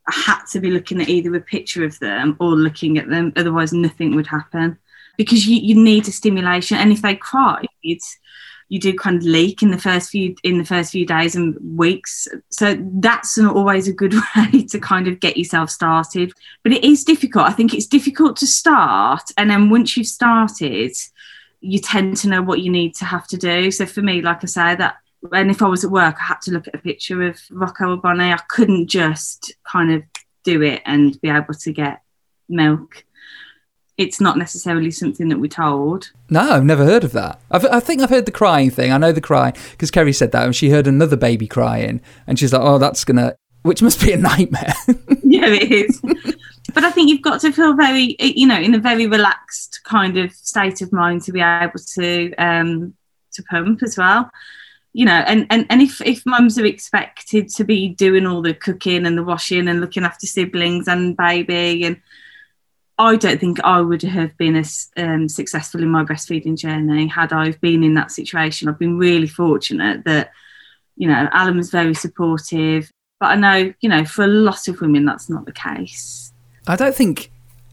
I 0.07 0.13
had 0.13 0.45
to 0.53 0.61
be 0.61 0.71
looking 0.71 1.03
at 1.03 1.09
either 1.09 1.35
a 1.35 1.41
picture 1.41 1.85
of 1.85 1.99
them 1.99 2.37
or 2.39 2.51
looking 2.51 2.97
at 2.97 3.09
them, 3.09 3.33
otherwise 3.35 3.73
nothing 3.73 4.15
would 4.15 4.29
happen. 4.29 4.79
Because 5.19 5.47
you, 5.47 5.61
you 5.61 5.75
need 5.75 6.09
a 6.09 6.13
stimulation, 6.13 6.79
and 6.79 6.91
if 6.93 7.03
they 7.03 7.15
cried, 7.15 7.67
you 7.83 8.79
do 8.79 8.95
kind 8.95 9.17
of 9.17 9.25
leak 9.25 9.63
in 9.63 9.71
the 9.71 9.79
first 9.79 10.11
few 10.11 10.35
in 10.43 10.59
the 10.59 10.65
first 10.65 10.93
few 10.93 11.05
days 11.05 11.37
and 11.37 11.57
weeks. 11.77 12.29
So 12.51 12.77
that's 13.01 13.39
always 13.39 13.89
a 13.89 13.93
good 13.93 14.15
way 14.37 14.63
to 14.65 14.79
kind 14.79 15.09
of 15.09 15.21
get 15.21 15.37
yourself 15.37 15.71
started. 15.71 16.33
But 16.63 16.73
it 16.73 16.85
is 16.85 17.05
difficult. 17.05 17.47
I 17.47 17.53
think 17.53 17.75
it's 17.75 17.87
difficult 17.87 18.37
to 18.39 18.47
start, 18.47 19.31
and 19.37 19.51
then 19.51 19.69
once 19.69 19.97
you've 19.97 20.07
started, 20.07 20.93
you 21.61 21.79
tend 21.79 22.17
to 22.19 22.29
know 22.29 22.43
what 22.43 22.61
you 22.61 22.71
need 22.71 22.95
to 22.97 23.05
have 23.05 23.27
to 23.29 23.37
do. 23.37 23.71
So 23.71 23.85
for 23.85 24.03
me, 24.03 24.23
like 24.23 24.45
I 24.45 24.47
say, 24.47 24.75
that 24.77 24.97
and 25.33 25.51
if 25.51 25.63
I 25.63 25.69
was 25.69 25.85
at 25.85 25.91
work, 25.91 26.17
I 26.21 26.25
had 26.25 26.41
to 26.43 26.53
look 26.53 26.69
at 26.69 26.75
a 26.75 26.79
picture 26.79 27.23
of 27.23 27.41
Rocco 27.51 27.95
or 27.95 27.97
Bonnie. 27.97 28.33
I 28.33 28.39
couldn't 28.49 28.89
just 28.89 29.53
kind 29.65 29.93
of 29.93 30.03
do 30.45 30.63
it 30.63 30.83
and 30.85 31.21
be 31.21 31.29
able 31.29 31.55
to 31.55 31.73
get 31.73 32.03
milk. 32.49 33.05
It's 33.99 34.21
not 34.21 34.39
necessarily 34.39 34.93
something 34.93 35.29
that 35.29 35.39
we're 35.39 35.49
told. 35.49 36.13
No, 36.31 36.53
I've 36.53 36.65
never 36.65 36.85
heard 36.85 37.03
of 37.03 37.11
that. 37.13 37.41
I've, 37.51 37.67
I 37.67 37.81
think 37.81 38.01
I've 38.01 38.11
heard 38.11 38.27
the 38.27 38.33
crying 38.33 38.71
thing. 38.71 38.93
I 38.93 38.97
know 38.99 39.11
the 39.11 39.21
crying 39.21 39.55
because 39.73 39.91
Kerry 39.91 40.13
said 40.13 40.31
that 40.33 40.45
and 40.45 40.55
she 40.55 40.71
heard 40.71 40.87
another 40.87 41.17
baby 41.17 41.49
crying 41.49 42.01
and 42.27 42.39
she's 42.39 42.53
like, 42.53 42.63
oh, 42.63 42.79
that's 42.79 43.05
gonna, 43.05 43.35
which 43.63 43.83
must 43.83 44.01
be 44.01 44.13
a 44.13 44.17
nightmare. 44.31 44.73
yeah, 45.25 45.47
it 45.47 45.73
is. 45.73 46.01
but 46.73 46.85
I 46.85 46.93
think 46.93 47.11
you've 47.11 47.23
got 47.23 47.41
to 47.41 47.53
feel 47.53 47.75
very, 47.75 48.17
you 48.21 48.47
know, 48.47 48.59
in 48.59 48.75
a 48.75 48.79
very 48.79 49.09
relaxed 49.09 49.81
kind 49.83 50.17
of 50.17 50.33
state 50.33 50.81
of 50.81 50.93
mind 50.93 51.23
to 51.23 51.33
be 51.33 51.41
able 51.41 51.81
to 51.95 52.33
um, 52.37 52.95
to 53.33 53.43
pump 53.45 53.83
as 53.83 53.97
well. 53.99 54.31
You 54.93 55.05
know, 55.05 55.25
and, 55.27 55.47
and, 55.51 55.67
and 55.71 55.83
if, 55.83 56.01
if 56.01 56.25
mums 56.25 56.59
are 56.59 56.65
expected 56.65 57.49
to 57.51 57.65
be 57.65 57.91
doing 57.91 58.27
all 58.27 58.43
the 58.43 58.55
cooking 58.55 59.07
and 59.07 59.19
the 59.19 59.23
washing 59.23 59.69
and 59.69 59.81
looking 59.81 60.05
after 60.05 60.27
siblings 60.27 60.89
and 60.89 61.17
baby, 61.17 61.85
and 61.85 62.01
I 62.99 63.17
don't 63.17 63.39
think 63.39 63.61
I 63.63 63.81
would 63.81 64.03
have 64.03 64.37
been 64.37 64.57
as 64.57 64.89
um, 64.97 65.29
successful 65.29 65.83
in 65.83 65.89
my 65.89 66.05
breastfeeding 66.05 66.59
journey 66.59 67.07
had 67.07 67.33
I 67.33 67.53
been 67.53 67.85
in 67.85 67.95
that 67.95 68.11
situation. 68.11 68.69
I've 68.69 68.79
been 68.79 68.99
really 68.99 69.29
fortunate 69.29 70.05
that, 70.05 70.33
you 70.97 71.07
know, 71.07 71.29
Alan 71.33 71.57
was 71.57 71.71
very 71.71 71.95
supportive. 71.95 72.91
But 73.21 73.27
I 73.27 73.35
know, 73.35 73.73
you 73.81 73.89
know, 73.89 74.05
for 74.05 74.25
a 74.25 74.29
lot 74.29 74.69
of 74.69 74.81
women, 74.81 75.05
that's 75.05 75.29
not 75.29 75.45
the 75.45 75.53
case. 75.53 76.33
I 76.67 76.77
don't 76.77 76.95
think 76.95 77.33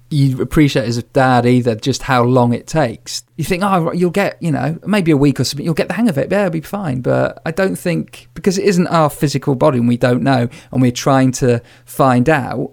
you 0.09 0.41
appreciate 0.41 0.85
as 0.85 0.97
a 0.97 1.03
dad 1.03 1.45
either 1.45 1.75
just 1.75 2.03
how 2.03 2.23
long 2.23 2.53
it 2.53 2.67
takes. 2.67 3.23
You 3.35 3.43
think, 3.43 3.63
oh, 3.63 3.91
you'll 3.91 4.11
get, 4.11 4.41
you 4.41 4.51
know, 4.51 4.79
maybe 4.85 5.11
a 5.11 5.17
week 5.17 5.39
or 5.39 5.43
something, 5.43 5.65
you'll 5.65 5.73
get 5.73 5.87
the 5.87 5.93
hang 5.93 6.09
of 6.09 6.17
it, 6.17 6.31
yeah, 6.31 6.41
it'll 6.41 6.51
be 6.51 6.61
fine. 6.61 7.01
But 7.01 7.41
I 7.45 7.51
don't 7.51 7.75
think, 7.75 8.29
because 8.33 8.57
it 8.57 8.65
isn't 8.65 8.87
our 8.87 9.09
physical 9.09 9.55
body 9.55 9.79
and 9.79 9.87
we 9.87 9.97
don't 9.97 10.23
know, 10.23 10.47
and 10.71 10.81
we're 10.81 10.91
trying 10.91 11.31
to 11.33 11.61
find 11.85 12.29
out, 12.29 12.71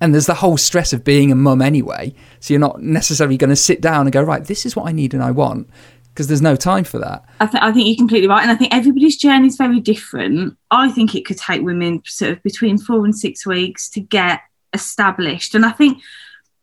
and 0.00 0.12
there's 0.12 0.26
the 0.26 0.34
whole 0.34 0.56
stress 0.56 0.92
of 0.92 1.04
being 1.04 1.32
a 1.32 1.34
mum 1.34 1.62
anyway, 1.62 2.14
so 2.40 2.52
you're 2.52 2.60
not 2.60 2.82
necessarily 2.82 3.36
going 3.36 3.50
to 3.50 3.56
sit 3.56 3.80
down 3.80 4.02
and 4.02 4.12
go, 4.12 4.22
right, 4.22 4.44
this 4.44 4.66
is 4.66 4.76
what 4.76 4.86
I 4.86 4.92
need 4.92 5.14
and 5.14 5.22
I 5.22 5.30
want, 5.30 5.68
because 6.08 6.28
there's 6.28 6.42
no 6.42 6.56
time 6.56 6.84
for 6.84 6.98
that. 6.98 7.24
I, 7.40 7.46
th- 7.46 7.62
I 7.62 7.72
think 7.72 7.88
you're 7.88 7.96
completely 7.96 8.28
right. 8.28 8.42
And 8.42 8.50
I 8.50 8.56
think 8.56 8.74
everybody's 8.74 9.16
journey 9.16 9.46
is 9.46 9.56
very 9.56 9.80
different. 9.80 10.56
I 10.70 10.90
think 10.90 11.14
it 11.14 11.24
could 11.24 11.38
take 11.38 11.62
women 11.62 12.02
sort 12.06 12.32
of 12.32 12.42
between 12.42 12.78
four 12.78 13.04
and 13.04 13.16
six 13.16 13.46
weeks 13.46 13.88
to 13.90 14.00
get 14.00 14.40
established. 14.72 15.54
And 15.54 15.64
I 15.64 15.72
think 15.72 16.02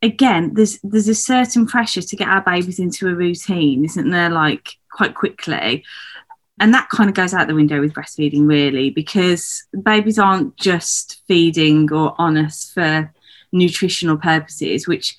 again, 0.04 0.54
there's 0.54 0.80
there's 0.84 1.08
a 1.08 1.16
certain 1.16 1.66
pressure 1.66 2.02
to 2.02 2.16
get 2.16 2.28
our 2.28 2.42
babies 2.42 2.78
into 2.78 3.08
a 3.08 3.16
routine, 3.16 3.86
isn't 3.86 4.10
there? 4.12 4.30
Like 4.30 4.78
quite 4.92 5.16
quickly. 5.16 5.84
And 6.60 6.74
that 6.74 6.90
kind 6.90 7.10
of 7.10 7.16
goes 7.16 7.34
out 7.34 7.48
the 7.48 7.56
window 7.56 7.80
with 7.80 7.94
breastfeeding, 7.94 8.48
really, 8.48 8.92
because 8.92 9.66
babies 9.82 10.20
aren't 10.20 10.56
just 10.56 11.24
feeding 11.28 11.92
or 11.92 12.14
on 12.20 12.38
us 12.38 12.70
for 12.72 13.12
nutritional 13.54 14.18
purposes, 14.18 14.88
which 14.88 15.16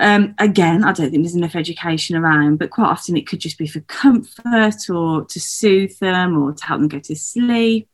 um, 0.00 0.34
again, 0.38 0.82
I 0.82 0.92
don't 0.92 1.10
think 1.10 1.22
there's 1.22 1.34
enough 1.34 1.54
education 1.54 2.16
around, 2.16 2.58
but 2.58 2.70
quite 2.70 2.88
often 2.88 3.18
it 3.18 3.26
could 3.26 3.38
just 3.38 3.58
be 3.58 3.66
for 3.66 3.80
comfort 3.80 4.88
or 4.88 5.26
to 5.26 5.40
soothe 5.40 5.98
them 5.98 6.42
or 6.42 6.52
to 6.52 6.64
help 6.64 6.80
them 6.80 6.88
go 6.88 6.98
to 7.00 7.14
sleep. 7.14 7.86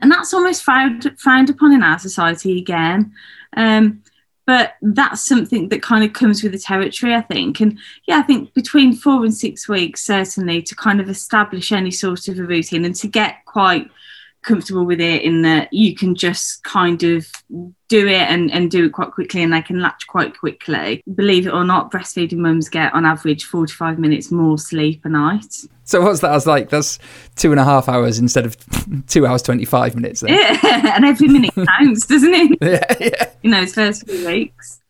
And 0.00 0.12
that's 0.12 0.32
almost 0.32 0.62
frowned, 0.62 1.12
frowned 1.18 1.50
upon 1.50 1.72
in 1.72 1.82
our 1.82 1.98
society 1.98 2.56
again. 2.56 3.12
Um, 3.56 4.02
but 4.46 4.74
that's 4.80 5.24
something 5.24 5.68
that 5.68 5.82
kind 5.82 6.04
of 6.04 6.12
comes 6.12 6.42
with 6.42 6.52
the 6.52 6.58
territory, 6.58 7.14
I 7.14 7.20
think. 7.20 7.60
And 7.60 7.78
yeah, 8.06 8.18
I 8.18 8.22
think 8.22 8.54
between 8.54 8.94
four 8.94 9.24
and 9.24 9.34
six 9.34 9.68
weeks, 9.68 10.02
certainly, 10.02 10.62
to 10.62 10.74
kind 10.74 11.00
of 11.00 11.08
establish 11.08 11.72
any 11.72 11.90
sort 11.90 12.28
of 12.28 12.38
a 12.38 12.44
routine 12.44 12.84
and 12.84 12.94
to 12.96 13.08
get 13.08 13.44
quite 13.44 13.90
comfortable 14.42 14.84
with 14.84 15.00
it 15.00 15.22
in 15.22 15.42
that 15.42 15.72
you 15.72 15.94
can 15.94 16.14
just 16.14 16.62
kind 16.64 17.02
of 17.02 17.26
do 17.88 18.06
it 18.06 18.28
and, 18.28 18.50
and 18.50 18.70
do 18.70 18.86
it 18.86 18.92
quite 18.92 19.10
quickly 19.10 19.42
and 19.42 19.52
they 19.52 19.60
can 19.62 19.80
latch 19.80 20.06
quite 20.06 20.38
quickly. 20.38 21.02
Believe 21.14 21.46
it 21.46 21.52
or 21.52 21.64
not, 21.64 21.90
breastfeeding 21.90 22.38
mums 22.38 22.68
get 22.68 22.94
on 22.94 23.04
average 23.04 23.44
45 23.44 23.98
minutes 23.98 24.30
more 24.30 24.58
sleep 24.58 25.04
a 25.04 25.08
night. 25.08 25.54
So 25.84 26.00
what's 26.00 26.20
that? 26.20 26.30
I 26.30 26.34
was 26.34 26.46
like, 26.46 26.70
that's 26.70 26.98
two 27.36 27.50
and 27.50 27.60
a 27.60 27.64
half 27.64 27.88
hours 27.88 28.18
instead 28.18 28.46
of 28.46 28.56
two 29.06 29.26
hours, 29.26 29.42
25 29.42 29.94
minutes. 29.96 30.20
Then. 30.20 30.34
Yeah, 30.34 30.94
and 30.96 31.04
every 31.04 31.28
minute 31.28 31.52
counts, 31.78 32.06
doesn't 32.06 32.32
it? 32.32 32.58
yeah, 32.62 32.96
yeah. 33.00 33.30
In 33.42 33.50
those 33.50 33.74
first 33.74 34.06
few 34.08 34.26
weeks. 34.26 34.80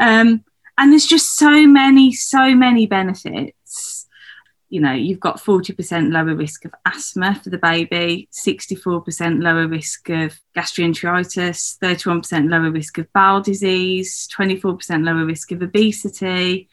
Um, 0.00 0.44
and 0.76 0.92
there's 0.92 1.06
just 1.06 1.36
so 1.36 1.66
many, 1.66 2.12
so 2.12 2.54
many 2.54 2.86
benefits 2.86 3.52
you 4.70 4.80
know, 4.80 4.92
you've 4.92 5.20
got 5.20 5.38
40% 5.38 6.12
lower 6.12 6.34
risk 6.34 6.64
of 6.64 6.74
asthma 6.84 7.34
for 7.34 7.48
the 7.50 7.58
baby, 7.58 8.28
64% 8.32 9.42
lower 9.42 9.66
risk 9.66 10.10
of 10.10 10.38
gastroenteritis, 10.54 11.78
31% 11.78 12.50
lower 12.50 12.70
risk 12.70 12.98
of 12.98 13.10
bowel 13.12 13.40
disease, 13.40 14.28
24% 14.36 15.04
lower 15.04 15.24
risk 15.24 15.52
of 15.52 15.62
obesity, 15.62 16.68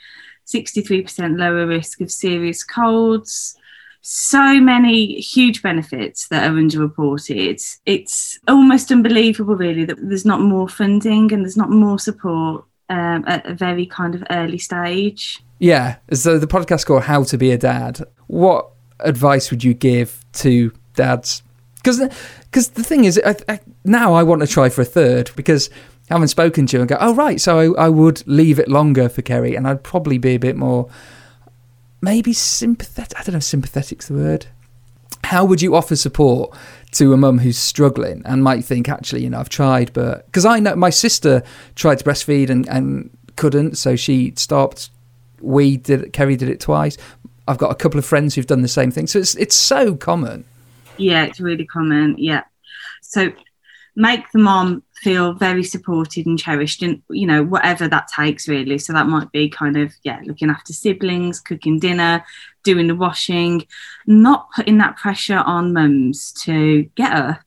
63% 0.45 1.37
lower 1.37 1.65
risk 1.65 2.01
of 2.01 2.11
serious 2.11 2.63
colds. 2.63 3.55
So 4.01 4.59
many 4.59 5.19
huge 5.19 5.63
benefits 5.63 6.27
that 6.27 6.49
are 6.49 6.53
underreported. 6.53 7.59
It's 7.85 8.39
almost 8.47 8.91
unbelievable, 8.91 9.55
really, 9.55 9.85
that 9.85 9.97
there's 9.99 10.25
not 10.25 10.41
more 10.41 10.67
funding 10.67 11.31
and 11.31 11.43
there's 11.43 11.57
not 11.57 11.71
more 11.71 11.97
support 11.97 12.65
um, 12.89 13.23
at 13.27 13.45
a 13.45 13.53
very 13.53 13.85
kind 13.85 14.15
of 14.15 14.23
early 14.29 14.57
stage. 14.57 15.43
Yeah. 15.59 15.97
So 16.13 16.37
the 16.37 16.47
podcast 16.47 16.85
called 16.85 17.03
"How 17.03 17.23
to 17.23 17.37
Be 17.37 17.51
a 17.51 17.57
Dad." 17.57 18.01
What 18.27 18.69
advice 18.99 19.51
would 19.51 19.63
you 19.63 19.73
give 19.73 20.23
to 20.33 20.71
dads? 20.95 21.43
Because 21.75 21.99
because 22.43 22.69
the 22.69 22.83
thing 22.83 23.05
is, 23.05 23.19
I, 23.25 23.35
I, 23.47 23.59
now 23.83 24.13
I 24.13 24.23
want 24.23 24.41
to 24.41 24.47
try 24.47 24.69
for 24.69 24.81
a 24.81 24.85
third 24.85 25.31
because 25.35 25.69
I 26.09 26.13
haven't 26.15 26.29
spoken 26.29 26.67
to 26.67 26.77
you 26.77 26.81
and 26.81 26.89
go, 26.89 26.97
oh 26.99 27.15
right, 27.15 27.41
so 27.41 27.75
I, 27.75 27.85
I 27.85 27.89
would 27.89 28.25
leave 28.27 28.59
it 28.59 28.67
longer 28.67 29.09
for 29.09 29.21
Kerry, 29.21 29.55
and 29.55 29.67
I'd 29.67 29.83
probably 29.83 30.17
be 30.17 30.35
a 30.35 30.39
bit 30.39 30.55
more 30.55 30.89
maybe 32.01 32.33
sympathetic. 32.33 33.19
I 33.19 33.23
don't 33.23 33.33
know, 33.33 33.37
if 33.37 33.43
sympathetic's 33.43 34.07
the 34.07 34.13
word. 34.13 34.45
How 35.25 35.43
would 35.45 35.61
you 35.61 35.75
offer 35.75 35.95
support 35.95 36.55
to 36.91 37.13
a 37.13 37.17
mum 37.17 37.39
who's 37.39 37.57
struggling 37.57 38.21
and 38.25 38.43
might 38.43 38.63
think, 38.63 38.87
actually, 38.87 39.23
you 39.23 39.29
know, 39.29 39.39
I've 39.39 39.49
tried, 39.49 39.91
but 39.93 40.25
because 40.27 40.45
I 40.45 40.59
know 40.59 40.75
my 40.75 40.89
sister 40.89 41.43
tried 41.75 41.99
to 41.99 42.05
breastfeed 42.05 42.49
and, 42.49 42.67
and 42.69 43.09
couldn't, 43.35 43.77
so 43.77 43.95
she 43.95 44.33
stopped. 44.37 44.89
We 45.41 45.77
did 45.77 46.03
it, 46.03 46.13
Kerry 46.13 46.35
did 46.35 46.49
it 46.49 46.59
twice. 46.59 46.97
I've 47.47 47.57
got 47.57 47.71
a 47.71 47.75
couple 47.75 47.99
of 47.99 48.05
friends 48.05 48.33
who've 48.33 48.47
done 48.47 48.61
the 48.61 48.67
same 48.67 48.91
thing. 48.91 49.07
So 49.07 49.19
it's 49.19 49.35
it's 49.35 49.55
so 49.55 49.95
common. 49.95 50.45
Yeah, 50.97 51.25
it's 51.25 51.39
really 51.39 51.65
common. 51.65 52.15
Yeah. 52.17 52.43
So 53.01 53.31
make 53.95 54.29
the 54.31 54.39
mom 54.39 54.83
feel 54.95 55.33
very 55.33 55.63
supported 55.63 56.25
and 56.25 56.37
cherished 56.37 56.81
and 56.81 57.01
you 57.09 57.25
know 57.25 57.43
whatever 57.43 57.87
that 57.87 58.07
takes 58.07 58.47
really. 58.47 58.77
So 58.77 58.93
that 58.93 59.07
might 59.07 59.31
be 59.31 59.49
kind 59.49 59.77
of 59.77 59.93
yeah 60.03 60.21
looking 60.25 60.49
after 60.49 60.73
siblings 60.73 61.39
cooking 61.39 61.79
dinner 61.79 62.23
doing 62.63 62.87
the 62.87 62.95
washing 62.95 63.65
not 64.07 64.47
putting 64.55 64.79
that 64.79 64.97
pressure 64.97 65.37
on 65.37 65.71
mums 65.71 66.31
to 66.31 66.83
get 66.95 67.13
up 67.13 67.39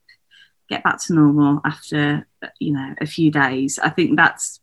get 0.68 0.84
back 0.84 1.00
to 1.02 1.14
normal 1.14 1.60
after 1.64 2.26
you 2.58 2.72
know 2.72 2.94
a 3.00 3.06
few 3.06 3.30
days. 3.30 3.78
I 3.78 3.90
think 3.90 4.16
that's 4.16 4.60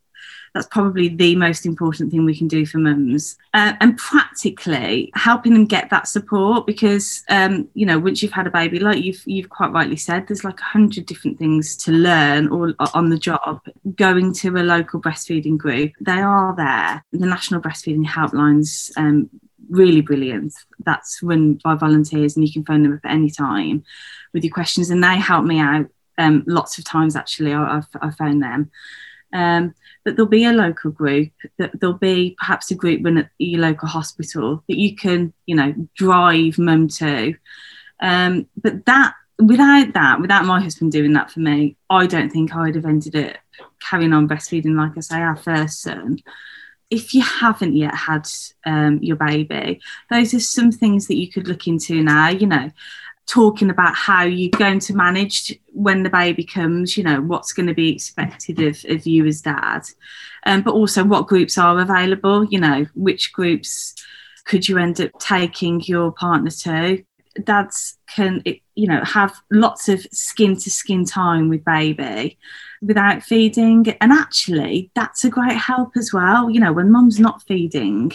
that's 0.56 0.68
probably 0.68 1.10
the 1.10 1.36
most 1.36 1.66
important 1.66 2.10
thing 2.10 2.24
we 2.24 2.36
can 2.36 2.48
do 2.48 2.66
for 2.66 2.78
mums. 2.78 3.38
Uh, 3.54 3.74
and 3.82 3.98
practically 3.98 5.12
helping 5.14 5.54
them 5.54 5.66
get 5.66 5.90
that 5.90 6.08
support 6.08 6.66
because 6.66 7.24
um, 7.30 7.68
you 7.74 7.86
know 7.86 8.00
once 8.00 8.24
you've 8.24 8.32
had 8.32 8.48
a 8.48 8.52
baby 8.52 8.80
like 8.80 9.04
you've 9.04 9.22
you've 9.26 9.50
quite 9.50 9.72
rightly 9.72 9.98
said 9.98 10.26
there's 10.26 10.46
like 10.46 10.60
a 10.62 10.64
hundred 10.64 11.06
different 11.06 11.38
things 11.38 11.76
to 11.76 11.92
learn 11.92 12.48
or 12.48 12.74
on 12.94 13.10
the 13.10 13.20
job. 13.20 13.60
Going 13.96 14.34
to 14.36 14.56
a 14.56 14.64
local 14.64 15.02
breastfeeding 15.02 15.58
group 15.58 15.92
they 16.00 16.22
are 16.22 16.56
there. 16.56 17.04
The 17.12 17.28
national 17.28 17.62
breastfeeding 17.62 18.06
helplines 18.06 18.92
um, 18.98 19.30
really 19.70 20.02
brilliant. 20.02 20.54
That's 20.86 21.20
run 21.22 21.60
by 21.66 21.76
volunteers 21.76 22.38
and 22.38 22.48
you 22.48 22.54
can 22.54 22.64
phone 22.64 22.84
them 22.84 22.94
up 22.94 23.02
at 23.04 23.12
any 23.12 23.30
time 23.30 23.84
with 24.34 24.46
your 24.46 24.54
questions 24.54 24.90
and 24.90 25.04
they 25.04 25.18
help 25.18 25.44
me 25.44 25.60
out 25.60 25.88
um, 26.18 26.46
lots 26.48 26.78
of 26.78 26.86
times 26.86 27.18
actually 27.18 27.52
I, 27.52 27.78
I've, 27.78 27.88
I've 28.02 28.16
found 28.16 28.42
them 28.42 28.72
um, 29.34 29.74
but 30.04 30.16
there'll 30.16 30.30
be 30.30 30.46
a 30.46 30.54
local 30.54 30.92
group 30.92 31.32
that 31.58 31.80
there'll 31.80 31.98
be 31.98 32.36
perhaps 32.38 32.72
a 32.72 32.76
group 32.76 33.04
run 33.04 33.18
at 33.18 33.30
your 33.38 33.62
local 33.62 33.88
hospital 33.88 34.64
that 34.68 34.78
you 34.78 34.96
can 34.96 35.34
you 35.46 35.56
know 35.56 35.74
drive 35.96 36.58
mum 36.58 36.88
to. 36.88 37.36
Um, 38.02 38.48
but 38.58 38.86
that 38.86 39.14
without 39.40 39.94
that 39.94 40.22
without 40.22 40.46
my 40.46 40.62
husband 40.62 40.92
doing 40.92 41.14
that 41.14 41.30
for 41.30 41.42
me 41.42 41.76
i 41.90 42.06
don't 42.06 42.30
think 42.30 42.56
i'd 42.56 42.76
have 42.76 42.86
ended 42.86 43.16
up 43.16 43.36
carrying 43.82 44.14
on 44.14 44.28
breastfeeding 44.28 44.78
like 44.78 44.98
i 44.98 45.02
say 45.02 45.20
our 45.20 45.36
first 45.36 45.82
son. 45.82 46.20
If 46.92 47.14
you 47.14 47.24
haven't 47.24 47.76
yet 47.76 47.96
had 47.96 48.28
um, 48.66 49.00
your 49.02 49.18
baby 49.18 49.82
those 50.10 50.34
are 50.34 50.40
some 50.40 50.72
things 50.72 51.08
that 51.08 51.18
you 51.18 51.30
could 51.30 51.48
look 51.48 51.68
into 51.68 52.02
now 52.04 52.30
you 52.30 52.48
know 52.48 52.72
talking 53.28 53.70
about 53.70 53.96
how 53.96 54.24
you're 54.24 54.52
going 54.52 54.80
to 54.80 54.96
manage 54.96 55.58
when 55.74 56.04
the 56.04 56.10
baby 56.10 56.44
comes, 56.44 56.96
you 56.96 57.04
know, 57.04 57.22
what's 57.22 57.54
going 57.54 57.68
to 57.68 57.74
be 57.74 57.92
expected 57.92 58.60
of, 58.62 58.84
of 58.88 59.06
you 59.06 59.26
as 59.26 59.42
dad, 59.42 59.84
um, 60.46 60.62
but 60.62 60.74
also 60.74 61.04
what 61.04 61.28
groups 61.28 61.58
are 61.58 61.80
available, 61.80 62.44
you 62.46 62.60
know, 62.60 62.86
which 62.94 63.34
groups 63.34 63.96
could 64.46 64.70
you 64.70 64.78
end 64.78 65.02
up 65.02 65.12
taking 65.20 65.82
your 65.82 66.12
partner 66.12 66.52
to. 66.52 67.04
Dads 67.44 67.98
can, 68.08 68.44
you 68.76 68.88
know, 68.88 69.04
have 69.04 69.36
lots 69.52 69.90
of 69.90 70.02
skin 70.12 70.56
to 70.56 70.70
skin 70.70 71.04
time 71.04 71.50
with 71.50 71.66
baby 71.66 72.38
without 72.82 73.24
feeding. 73.24 73.88
And 74.00 74.14
actually, 74.14 74.92
that's 74.96 75.26
a 75.26 75.30
great 75.30 75.58
help 75.58 75.98
as 75.98 76.14
well. 76.14 76.50
You 76.50 76.60
know, 76.60 76.72
when 76.72 76.92
mum's 76.92 77.20
not 77.20 77.44
feeding, 77.44 78.14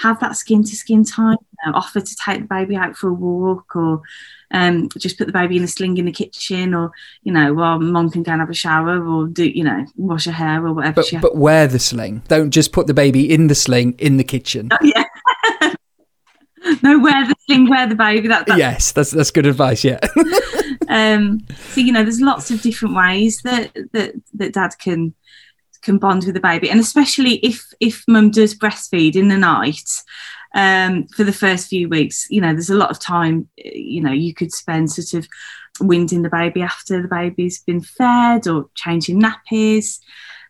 have 0.00 0.20
that 0.20 0.36
skin 0.36 0.62
to 0.64 0.76
skin 0.76 1.04
time, 1.04 1.36
offer 1.74 2.00
to 2.00 2.16
take 2.16 2.40
the 2.40 2.46
baby 2.46 2.76
out 2.76 2.96
for 2.96 3.08
a 3.08 3.12
walk 3.12 3.76
or 3.76 4.02
um, 4.50 4.88
just 4.98 5.18
put 5.18 5.26
the 5.26 5.32
baby 5.32 5.56
in 5.56 5.62
a 5.62 5.68
sling 5.68 5.96
in 5.98 6.06
the 6.06 6.12
kitchen 6.12 6.74
or, 6.74 6.90
you 7.22 7.32
know, 7.32 7.54
while 7.54 7.78
mom 7.78 8.10
can 8.10 8.22
go 8.22 8.32
and 8.32 8.40
have 8.40 8.50
a 8.50 8.54
shower 8.54 9.06
or 9.06 9.26
do, 9.26 9.48
you 9.48 9.62
know, 9.62 9.84
wash 9.96 10.24
her 10.24 10.32
hair 10.32 10.66
or 10.66 10.72
whatever. 10.72 11.02
But, 11.12 11.20
but 11.20 11.36
wear 11.36 11.66
the 11.66 11.78
sling. 11.78 12.22
Don't 12.28 12.50
just 12.50 12.72
put 12.72 12.86
the 12.86 12.94
baby 12.94 13.30
in 13.30 13.48
the 13.48 13.54
sling 13.54 13.94
in 13.98 14.16
the 14.16 14.24
kitchen. 14.24 14.70
Oh, 14.72 14.78
yeah. 14.82 15.04
no, 16.82 16.98
wear 16.98 17.26
the 17.28 17.34
sling, 17.46 17.68
wear 17.68 17.86
the 17.86 17.94
baby. 17.94 18.28
That, 18.28 18.46
that's... 18.46 18.58
Yes, 18.58 18.92
that's, 18.92 19.10
that's 19.10 19.30
good 19.30 19.46
advice, 19.46 19.84
yeah. 19.84 20.00
um, 20.88 21.40
so, 21.72 21.80
you 21.80 21.92
know, 21.92 22.02
there's 22.02 22.20
lots 22.20 22.50
of 22.50 22.62
different 22.62 22.96
ways 22.96 23.42
that, 23.42 23.72
that, 23.92 24.14
that 24.34 24.54
dad 24.54 24.74
can 24.78 25.14
can 25.82 25.98
bond 25.98 26.24
with 26.24 26.34
the 26.34 26.40
baby 26.40 26.70
and 26.70 26.80
especially 26.80 27.34
if 27.36 27.72
if 27.80 28.04
mum 28.06 28.30
does 28.30 28.54
breastfeed 28.54 29.16
in 29.16 29.28
the 29.28 29.38
night 29.38 29.88
um, 30.54 31.06
for 31.08 31.24
the 31.24 31.32
first 31.32 31.68
few 31.68 31.88
weeks. 31.88 32.26
You 32.30 32.40
know, 32.40 32.52
there's 32.52 32.70
a 32.70 32.76
lot 32.76 32.90
of 32.90 32.98
time, 32.98 33.48
you 33.56 34.00
know, 34.00 34.12
you 34.12 34.34
could 34.34 34.52
spend 34.52 34.90
sort 34.90 35.14
of 35.14 35.28
winding 35.80 36.22
the 36.22 36.30
baby 36.30 36.62
after 36.62 37.00
the 37.00 37.08
baby's 37.08 37.62
been 37.62 37.80
fed 37.80 38.46
or 38.46 38.68
changing 38.74 39.20
nappies. 39.20 39.98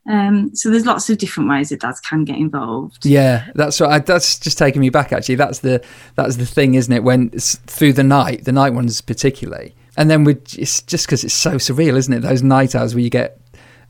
Um, 0.08 0.54
so 0.54 0.70
there's 0.70 0.86
lots 0.86 1.10
of 1.10 1.18
different 1.18 1.50
ways 1.50 1.68
that 1.68 1.80
dads 1.80 2.00
can 2.00 2.24
get 2.24 2.38
involved. 2.38 3.04
Yeah, 3.04 3.50
that's 3.54 3.80
right. 3.80 4.04
That's 4.04 4.38
just 4.38 4.56
taking 4.56 4.80
me 4.80 4.88
back. 4.88 5.12
Actually, 5.12 5.34
that's 5.34 5.58
the 5.58 5.84
that's 6.14 6.36
the 6.36 6.46
thing, 6.46 6.74
isn't 6.74 6.92
it? 6.92 7.04
When 7.04 7.28
through 7.30 7.92
the 7.92 8.02
night, 8.02 8.44
the 8.44 8.52
night 8.52 8.72
ones 8.72 9.02
particularly, 9.02 9.74
and 9.98 10.10
then 10.10 10.24
we 10.24 10.38
it's 10.56 10.80
just 10.82 11.06
because 11.06 11.22
it's 11.22 11.34
so 11.34 11.56
surreal, 11.56 11.96
isn't 11.96 12.14
it? 12.14 12.20
Those 12.20 12.42
night 12.42 12.74
hours 12.74 12.94
where 12.94 13.04
you 13.04 13.10
get 13.10 13.39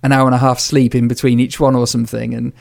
an 0.02 0.12
hour 0.12 0.26
and 0.26 0.34
a 0.34 0.38
half 0.38 0.58
sleep 0.58 0.94
in 0.94 1.08
between 1.08 1.40
each 1.40 1.60
one 1.60 1.74
or 1.74 1.86
something, 1.86 2.34
and 2.34 2.52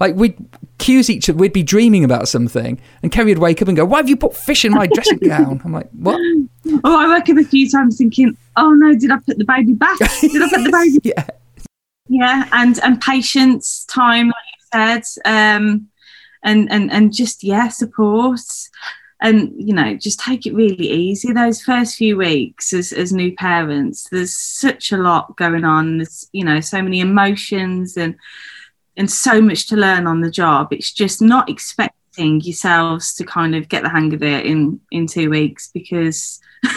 like 0.00 0.14
we'd 0.14 0.36
accuse 0.74 1.10
each 1.10 1.28
other, 1.28 1.38
we'd 1.38 1.52
be 1.52 1.62
dreaming 1.62 2.04
about 2.04 2.28
something, 2.28 2.80
and 3.02 3.12
Kerry 3.12 3.32
would 3.32 3.38
wake 3.38 3.60
up 3.62 3.68
and 3.68 3.76
go, 3.76 3.84
"Why 3.84 3.98
have 3.98 4.08
you 4.08 4.16
put 4.16 4.34
fish 4.34 4.64
in 4.64 4.72
my 4.72 4.86
dressing 4.86 5.18
gown?" 5.18 5.60
I'm 5.64 5.72
like, 5.72 5.90
"What?" 5.92 6.18
Oh, 6.84 7.00
I 7.00 7.08
woke 7.08 7.28
up 7.28 7.38
a 7.38 7.44
few 7.44 7.70
times 7.70 7.96
thinking, 7.96 8.36
"Oh 8.56 8.72
no, 8.72 8.94
did 8.94 9.10
I 9.10 9.16
put 9.18 9.38
the 9.38 9.44
baby 9.44 9.72
back? 9.72 9.98
Did 9.98 10.42
I 10.42 10.48
put 10.48 10.64
the 10.64 10.70
baby?" 10.70 10.98
yeah, 11.04 11.26
yeah, 12.08 12.48
and 12.52 12.78
and 12.80 13.00
patience, 13.00 13.84
time, 13.86 14.28
like 14.28 14.34
you 14.56 14.66
said, 14.72 15.02
um, 15.24 15.88
and 16.42 16.70
and 16.70 16.90
and 16.90 17.14
just 17.14 17.42
yeah, 17.42 17.68
support 17.68 18.40
and 19.20 19.52
you 19.56 19.74
know 19.74 19.94
just 19.96 20.20
take 20.20 20.46
it 20.46 20.54
really 20.54 20.88
easy 20.88 21.32
those 21.32 21.60
first 21.60 21.96
few 21.96 22.16
weeks 22.16 22.72
as, 22.72 22.92
as 22.92 23.12
new 23.12 23.34
parents 23.34 24.08
there's 24.10 24.34
such 24.34 24.92
a 24.92 24.96
lot 24.96 25.36
going 25.36 25.64
on 25.64 25.98
there's 25.98 26.28
you 26.32 26.44
know 26.44 26.60
so 26.60 26.80
many 26.80 27.00
emotions 27.00 27.96
and 27.96 28.16
and 29.00 29.10
so 29.10 29.40
much 29.40 29.66
to 29.68 29.76
learn 29.76 30.06
on 30.06 30.20
the 30.20 30.30
job. 30.30 30.72
It's 30.72 30.92
just 30.92 31.22
not 31.22 31.48
expecting 31.48 32.40
yourselves 32.42 33.14
to 33.14 33.24
kind 33.24 33.54
of 33.54 33.66
get 33.68 33.82
the 33.82 33.88
hang 33.88 34.12
of 34.12 34.22
it 34.22 34.44
in 34.44 34.78
in 34.90 35.06
two 35.06 35.30
weeks 35.30 35.70
because 35.72 36.38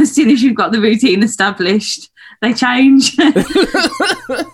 as 0.00 0.14
soon 0.14 0.30
as 0.30 0.42
you've 0.42 0.56
got 0.56 0.72
the 0.72 0.80
routine 0.80 1.22
established, 1.22 2.10
they 2.40 2.54
change. 2.54 3.16
that 3.16 4.46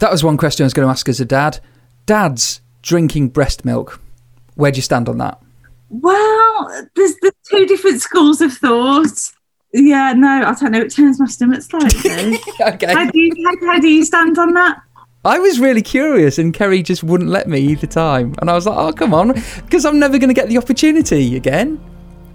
was 0.00 0.24
one 0.24 0.38
question 0.38 0.64
I 0.64 0.66
was 0.66 0.74
going 0.74 0.86
to 0.86 0.90
ask 0.90 1.06
as 1.08 1.20
a 1.20 1.26
dad. 1.26 1.60
Dads 2.06 2.62
drinking 2.80 3.28
breast 3.28 3.64
milk. 3.64 4.00
Where 4.54 4.70
do 4.70 4.76
you 4.76 4.82
stand 4.82 5.06
on 5.08 5.18
that? 5.18 5.42
Well, 5.88 6.88
there's 6.94 7.16
the 7.16 7.32
two 7.48 7.66
different 7.66 8.00
schools 8.00 8.40
of 8.40 8.52
thought. 8.52 9.32
Yeah, 9.72 10.12
no, 10.14 10.28
I 10.28 10.54
don't 10.54 10.72
know. 10.72 10.80
It 10.80 10.94
turns 10.94 11.20
my 11.20 11.26
stomach 11.26 11.62
slightly. 11.62 12.38
okay. 12.60 12.92
How 12.92 13.10
do, 13.10 13.18
you, 13.18 13.32
how, 13.44 13.66
how 13.72 13.78
do 13.78 13.88
you 13.88 14.04
stand 14.04 14.38
on 14.38 14.54
that? 14.54 14.80
I 15.24 15.38
was 15.38 15.58
really 15.58 15.82
curious, 15.82 16.38
and 16.38 16.54
Kerry 16.54 16.82
just 16.82 17.02
wouldn't 17.02 17.30
let 17.30 17.48
me 17.48 17.58
either 17.58 17.86
time. 17.86 18.34
And 18.40 18.48
I 18.48 18.54
was 18.54 18.64
like, 18.66 18.78
"Oh, 18.78 18.92
come 18.92 19.12
on," 19.12 19.34
because 19.56 19.84
I'm 19.84 19.98
never 19.98 20.18
going 20.18 20.28
to 20.28 20.34
get 20.34 20.48
the 20.48 20.56
opportunity 20.56 21.36
again. 21.36 21.80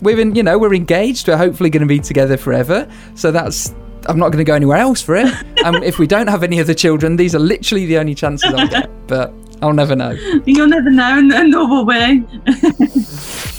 We're 0.01 0.19
in, 0.19 0.35
you 0.35 0.43
know, 0.43 0.57
we're 0.57 0.73
engaged. 0.73 1.27
We're 1.27 1.37
hopefully 1.37 1.69
going 1.69 1.81
to 1.81 1.87
be 1.87 1.99
together 1.99 2.35
forever. 2.35 2.91
So 3.15 3.31
that's 3.31 3.73
I'm 4.07 4.17
not 4.17 4.29
going 4.29 4.43
to 4.43 4.43
go 4.43 4.55
anywhere 4.55 4.77
else 4.77 5.01
for 5.01 5.15
it. 5.15 5.27
um, 5.63 5.75
if 5.83 5.99
we 5.99 6.07
don't 6.07 6.27
have 6.27 6.43
any 6.43 6.59
other 6.59 6.73
children, 6.73 7.15
these 7.15 7.35
are 7.35 7.39
literally 7.39 7.85
the 7.85 7.97
only 7.97 8.15
chances 8.15 8.53
I'll 8.53 8.67
get. 8.67 8.89
But 9.07 9.33
I'll 9.61 9.73
never 9.73 9.95
know. 9.95 10.11
You'll 10.45 10.67
never 10.67 10.89
know, 10.89 11.19
and 11.19 11.51
nor 11.51 11.67
will 11.67 11.85
we. 11.85 12.25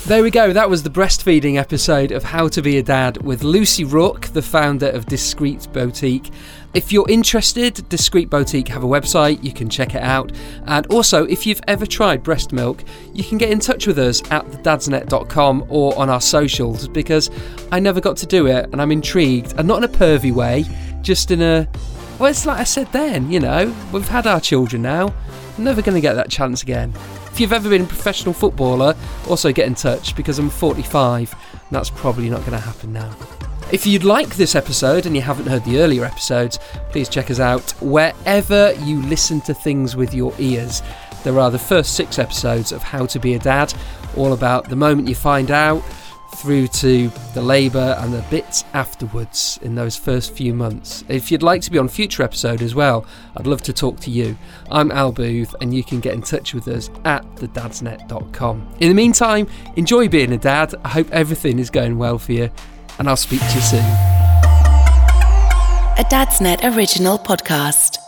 There 0.05 0.21
we 0.21 0.31
go. 0.31 0.51
That 0.51 0.69
was 0.69 0.83
the 0.83 0.89
breastfeeding 0.89 1.55
episode 1.55 2.11
of 2.11 2.23
How 2.23 2.49
to 2.49 2.61
Be 2.61 2.77
a 2.77 2.83
Dad 2.83 3.23
with 3.23 3.41
Lucy 3.41 3.85
Rook, 3.85 4.27
the 4.27 4.41
founder 4.41 4.89
of 4.89 5.05
Discreet 5.05 5.69
Boutique. 5.71 6.29
If 6.73 6.91
you're 6.91 7.09
interested, 7.09 7.87
Discreet 7.87 8.29
Boutique 8.29 8.67
have 8.67 8.83
a 8.83 8.87
website, 8.87 9.41
you 9.41 9.53
can 9.53 9.69
check 9.69 9.95
it 9.95 10.01
out. 10.01 10.33
And 10.65 10.85
also, 10.87 11.23
if 11.25 11.45
you've 11.47 11.61
ever 11.69 11.85
tried 11.85 12.21
breast 12.21 12.51
milk, 12.51 12.83
you 13.13 13.23
can 13.23 13.37
get 13.37 13.49
in 13.49 13.59
touch 13.59 13.87
with 13.87 13.97
us 13.97 14.21
at 14.29 14.45
thedadsnet.com 14.47 15.67
or 15.69 15.97
on 15.97 16.09
our 16.09 16.19
socials 16.19 16.89
because 16.89 17.29
I 17.71 17.79
never 17.79 18.01
got 18.01 18.17
to 18.17 18.25
do 18.25 18.47
it 18.47 18.69
and 18.73 18.81
I'm 18.81 18.91
intrigued. 18.91 19.53
And 19.57 19.69
not 19.69 19.77
in 19.77 19.83
a 19.85 19.87
pervy 19.87 20.33
way, 20.33 20.65
just 21.01 21.31
in 21.31 21.41
a. 21.41 21.65
Well, 22.23 22.31
it's 22.31 22.45
like 22.45 22.59
I 22.59 22.63
said 22.63 22.89
then, 22.93 23.29
you 23.29 23.41
know, 23.41 23.75
we've 23.91 24.07
had 24.07 24.27
our 24.27 24.39
children 24.39 24.81
now. 24.81 25.13
I'm 25.57 25.63
never 25.65 25.81
going 25.81 25.95
to 25.95 25.99
get 25.99 26.13
that 26.13 26.29
chance 26.29 26.63
again. 26.63 26.93
If 27.29 27.37
you've 27.37 27.51
ever 27.51 27.67
been 27.67 27.81
a 27.81 27.85
professional 27.85 28.33
footballer, 28.33 28.95
also 29.27 29.51
get 29.51 29.67
in 29.67 29.75
touch 29.75 30.15
because 30.15 30.39
I'm 30.39 30.49
45 30.49 31.33
and 31.51 31.61
that's 31.69 31.89
probably 31.89 32.29
not 32.29 32.39
going 32.45 32.53
to 32.53 32.59
happen 32.59 32.93
now. 32.93 33.13
If 33.73 33.85
you'd 33.85 34.05
like 34.05 34.37
this 34.37 34.55
episode 34.55 35.05
and 35.05 35.17
you 35.17 35.21
haven't 35.21 35.47
heard 35.47 35.65
the 35.65 35.79
earlier 35.79 36.05
episodes, 36.05 36.59
please 36.91 37.09
check 37.09 37.29
us 37.29 37.41
out 37.41 37.71
wherever 37.81 38.71
you 38.75 39.01
listen 39.01 39.41
to 39.41 39.53
things 39.53 39.97
with 39.97 40.13
your 40.13 40.33
ears. 40.39 40.81
There 41.25 41.41
are 41.41 41.51
the 41.51 41.59
first 41.59 41.93
six 41.93 42.19
episodes 42.19 42.71
of 42.71 42.81
How 42.81 43.05
to 43.07 43.19
Be 43.19 43.33
a 43.33 43.39
Dad, 43.39 43.73
all 44.15 44.31
about 44.31 44.69
the 44.69 44.77
moment 44.77 45.09
you 45.09 45.15
find 45.15 45.51
out, 45.51 45.83
through 46.35 46.67
to 46.67 47.09
the 47.33 47.41
labour 47.41 47.95
and 47.99 48.13
the 48.13 48.21
bits 48.29 48.63
afterwards 48.73 49.59
in 49.61 49.75
those 49.75 49.95
first 49.95 50.33
few 50.33 50.53
months. 50.53 51.03
If 51.07 51.31
you'd 51.31 51.43
like 51.43 51.61
to 51.63 51.71
be 51.71 51.77
on 51.77 51.87
future 51.87 52.23
episode 52.23 52.61
as 52.61 52.75
well, 52.75 53.05
I'd 53.37 53.47
love 53.47 53.61
to 53.63 53.73
talk 53.73 53.99
to 54.01 54.11
you. 54.11 54.37
I'm 54.69 54.91
Al 54.91 55.11
Booth 55.11 55.55
and 55.61 55.73
you 55.73 55.83
can 55.83 55.99
get 55.99 56.13
in 56.13 56.21
touch 56.21 56.53
with 56.53 56.67
us 56.67 56.89
at 57.05 57.23
thedadsnet.com. 57.35 58.75
In 58.79 58.89
the 58.89 58.95
meantime, 58.95 59.47
enjoy 59.75 60.07
being 60.09 60.33
a 60.33 60.37
dad. 60.37 60.75
I 60.83 60.89
hope 60.89 61.09
everything 61.11 61.59
is 61.59 61.69
going 61.69 61.97
well 61.97 62.17
for 62.17 62.33
you 62.33 62.49
and 62.99 63.07
I'll 63.07 63.15
speak 63.15 63.39
to 63.39 63.55
you 63.55 63.61
soon. 63.61 63.85
A 65.95 66.03
Dadsnet 66.09 66.75
original 66.75 67.19
podcast. 67.19 68.02